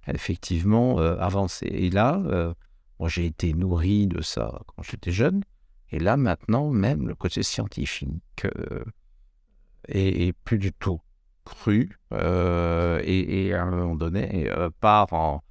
effectivement, 0.06 0.98
avancer. 0.98 1.66
Et 1.66 1.90
là, 1.90 2.54
j'ai 3.06 3.26
été 3.26 3.52
nourri 3.54 4.06
de 4.06 4.22
ça 4.22 4.60
quand 4.66 4.82
j'étais 4.82 5.12
jeune, 5.12 5.42
et 5.90 5.98
là 5.98 6.16
maintenant, 6.16 6.70
même 6.70 7.08
le 7.08 7.14
côté 7.14 7.42
scientifique 7.42 8.46
euh, 8.46 8.84
est 9.88 10.32
plus 10.44 10.58
du 10.58 10.72
tout 10.72 11.00
cru, 11.44 11.98
euh, 12.12 13.00
et, 13.04 13.46
et 13.46 13.54
à 13.54 13.62
un 13.62 13.70
moment 13.70 13.94
donné, 13.94 14.50
euh, 14.50 14.70
part 14.80 15.12
en... 15.12 15.42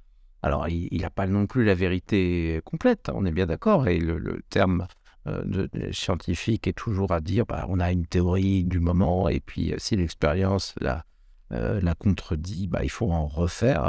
Alors, 0.42 0.68
il 0.68 1.00
n'a 1.00 1.08
pas 1.08 1.26
non 1.26 1.46
plus 1.46 1.64
la 1.64 1.74
vérité 1.74 2.60
complète, 2.64 3.10
on 3.14 3.24
est 3.24 3.32
bien 3.32 3.46
d'accord, 3.46 3.88
et 3.88 3.98
le, 3.98 4.42
terme 4.50 4.86
euh, 5.26 5.66
scientifique 5.90 6.66
est 6.66 6.74
toujours 6.74 7.12
à 7.12 7.20
dire, 7.20 7.46
bah, 7.46 7.64
on 7.70 7.80
a 7.80 7.90
une 7.90 8.06
théorie 8.06 8.64
du 8.64 8.78
moment, 8.78 9.28
et 9.30 9.40
puis 9.40 9.72
euh, 9.72 9.76
si 9.78 9.96
l'expérience 9.96 10.74
la, 10.80 11.04
la 11.50 11.94
contredit, 11.94 12.66
bah, 12.66 12.80
il 12.82 12.90
faut 12.90 13.10
en 13.10 13.26
refaire 13.26 13.84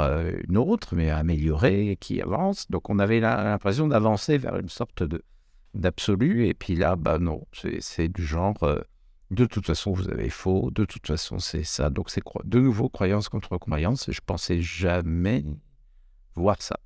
une 0.48 0.56
autre, 0.56 0.94
mais 0.94 1.10
améliorée, 1.10 1.98
qui 2.00 2.22
avance. 2.22 2.70
Donc, 2.70 2.88
on 2.88 2.98
avait 3.00 3.18
l'impression 3.18 3.88
d'avancer 3.88 4.38
vers 4.38 4.56
une 4.56 4.68
sorte 4.68 5.02
de 5.02 5.22
d'absolu, 5.74 6.46
et 6.46 6.54
puis 6.54 6.74
là, 6.74 6.96
bah 6.96 7.18
non, 7.18 7.44
c'est 7.80 8.08
du 8.08 8.24
genre... 8.24 8.56
de 9.30 9.44
toute 9.44 9.66
façon, 9.66 9.92
vous 9.92 10.08
avez 10.08 10.30
faux, 10.30 10.70
de 10.70 10.84
toute 10.84 11.06
façon, 11.06 11.38
c'est 11.38 11.64
ça. 11.64 11.90
Donc, 11.90 12.10
c'est 12.10 12.22
de 12.44 12.60
nouveau 12.60 12.88
croyance 12.88 13.28
contre 13.28 13.56
croyance. 13.58 14.10
Je 14.10 14.20
pensais 14.24 14.60
jamais 14.60 15.44
voir 16.34 16.62
ça. 16.62 16.78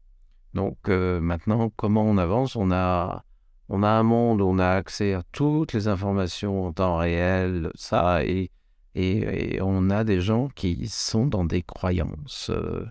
Donc, 0.55 0.88
euh, 0.88 1.20
maintenant, 1.20 1.70
comment 1.76 2.03
on 2.03 2.16
avance? 2.16 2.57
On 2.57 2.70
a, 2.72 3.24
on 3.68 3.83
a 3.83 3.88
un 3.88 4.03
monde 4.03 4.40
où 4.40 4.46
on 4.46 4.59
a 4.59 4.68
accès 4.68 5.12
à 5.14 5.22
toutes 5.33 5.72
les 5.74 5.87
informations 5.87 6.66
en 6.66 6.72
temps 6.72 6.96
réel, 6.96 7.70
ça, 7.74 8.24
et, 8.24 8.50
et, 8.94 9.61
on 9.62 9.90
a 9.90 10.03
des 10.03 10.20
gens 10.20 10.48
qui 10.48 10.88
sont 10.88 11.26
dans 11.26 11.44
des 11.44 11.62
croyances, 11.62 12.50
euh, 12.50 12.87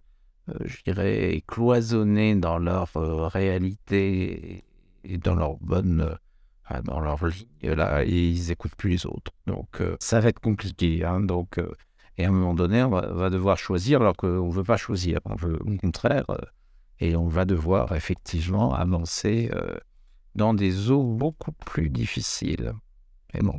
euh, 0.50 0.54
je 0.64 0.84
dirais, 0.84 1.44
cloisonnées 1.48 2.36
dans 2.36 2.60
leur 2.60 2.92
réalité 3.32 4.64
et 5.04 5.18
dans 5.18 5.36
leur 5.36 5.58
bonne 5.58 6.18
dans 6.84 7.00
leur 7.00 7.26
vie, 7.26 7.48
là, 7.64 8.04
et 8.04 8.30
ils 8.30 8.52
écoutent 8.52 8.76
plus 8.76 8.90
les 8.90 9.06
autres. 9.06 9.32
Donc, 9.48 9.82
euh, 9.82 9.98
ça 10.00 10.20
va 10.20 10.30
être 10.30 10.40
compliqué. 10.40 11.04
Hein, 11.04 11.22
donc, 11.22 11.58
euh, 11.58 11.72
et 12.18 12.26
à 12.26 12.30
un 12.30 12.32
moment 12.32 12.54
donné, 12.54 12.84
on 12.84 12.90
va, 12.90 13.30
devoir 13.30 13.58
choisir 13.58 14.02
alors 14.02 14.16
qu'on 14.16 14.48
ne 14.48 14.54
veut 14.54 14.64
pas 14.64 14.78
choisir. 14.78 15.20
On 15.26 15.36
veut 15.36 15.60
au 15.62 15.78
contraire, 15.78 16.26
euh, 16.30 16.38
et 17.00 17.16
on 17.16 17.28
va 17.28 17.46
devoir 17.46 17.96
effectivement 17.96 18.74
avancer 18.74 19.50
dans 20.36 20.54
des 20.54 20.92
eaux 20.92 21.04
beaucoup 21.04 21.54
plus 21.54 21.90
difficiles. 21.90 22.74
Et 23.34 23.40
bon, 23.40 23.58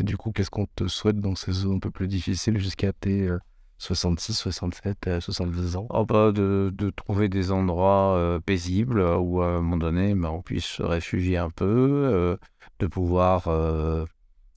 du 0.00 0.18
coup, 0.18 0.30
qu'est-ce 0.30 0.50
qu'on 0.50 0.66
te 0.66 0.86
souhaite 0.86 1.20
dans 1.20 1.34
ces 1.34 1.64
eaux 1.64 1.74
un 1.74 1.78
peu 1.78 1.90
plus 1.90 2.06
difficiles 2.06 2.58
jusqu'à 2.58 2.92
tes 2.92 3.30
66, 3.78 4.34
67, 4.34 5.20
70 5.20 5.76
ans 5.76 5.86
oh 5.90 6.06
bah 6.06 6.32
de, 6.32 6.72
de, 6.74 6.90
trouver 6.90 7.28
des 7.28 7.50
endroits 7.50 8.16
euh, 8.16 8.40
paisibles 8.40 9.00
où 9.00 9.42
à 9.42 9.48
un 9.48 9.60
moment 9.60 9.76
donné 9.76 10.14
bah, 10.14 10.30
on 10.30 10.42
puisse 10.42 10.64
se 10.64 10.82
réfugier 10.82 11.36
un 11.36 11.50
peu, 11.50 11.64
euh, 12.12 12.36
de 12.78 12.86
pouvoir 12.86 13.48
euh, 13.48 14.04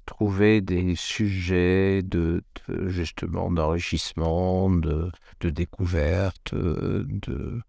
trouver 0.06 0.62
des 0.62 0.96
sujets 0.96 2.02
de, 2.04 2.44
justement 2.86 3.52
d'enrichissement, 3.52 4.70
de, 4.70 5.12
de 5.42 5.50
découverte, 5.50 6.54
de 6.56 7.62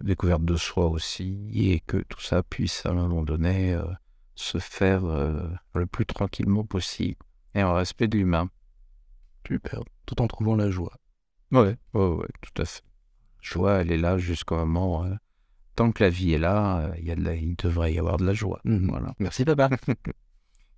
découverte 0.00 0.44
de 0.44 0.56
soi 0.56 0.86
aussi, 0.86 1.48
et 1.52 1.80
que 1.80 1.98
tout 2.08 2.20
ça 2.20 2.42
puisse 2.42 2.86
à 2.86 2.90
un 2.90 2.94
moment 2.94 3.22
donné 3.22 3.78
se 4.34 4.58
faire 4.58 5.02
le 5.74 5.86
plus 5.86 6.06
tranquillement 6.06 6.64
possible 6.64 7.18
et 7.54 7.62
en 7.62 7.74
respect 7.74 8.08
de 8.08 8.16
l'humain. 8.18 8.48
Tout 10.06 10.22
en 10.22 10.26
trouvant 10.26 10.56
la 10.56 10.70
joie. 10.70 10.96
Ouais, 11.52 11.76
ouais, 11.94 12.08
ouais, 12.08 12.26
tout 12.40 12.62
à 12.62 12.64
fait. 12.64 12.82
Joie, 13.40 13.74
elle 13.80 13.92
est 13.92 13.98
là 13.98 14.18
jusqu'au 14.18 14.56
moment. 14.56 15.04
Euh, 15.04 15.14
tant 15.76 15.92
que 15.92 16.02
la 16.02 16.10
vie 16.10 16.32
est 16.32 16.38
là, 16.38 16.78
euh, 16.80 16.94
il, 16.98 17.04
y 17.06 17.12
a 17.12 17.34
il 17.34 17.56
devrait 17.56 17.92
y 17.92 17.98
avoir 17.98 18.16
de 18.16 18.26
la 18.26 18.34
joie. 18.34 18.60
Mmh 18.64 18.88
voilà. 18.88 19.14
Merci, 19.18 19.44
papa. 19.44 19.70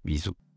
Bisous. 0.04 0.34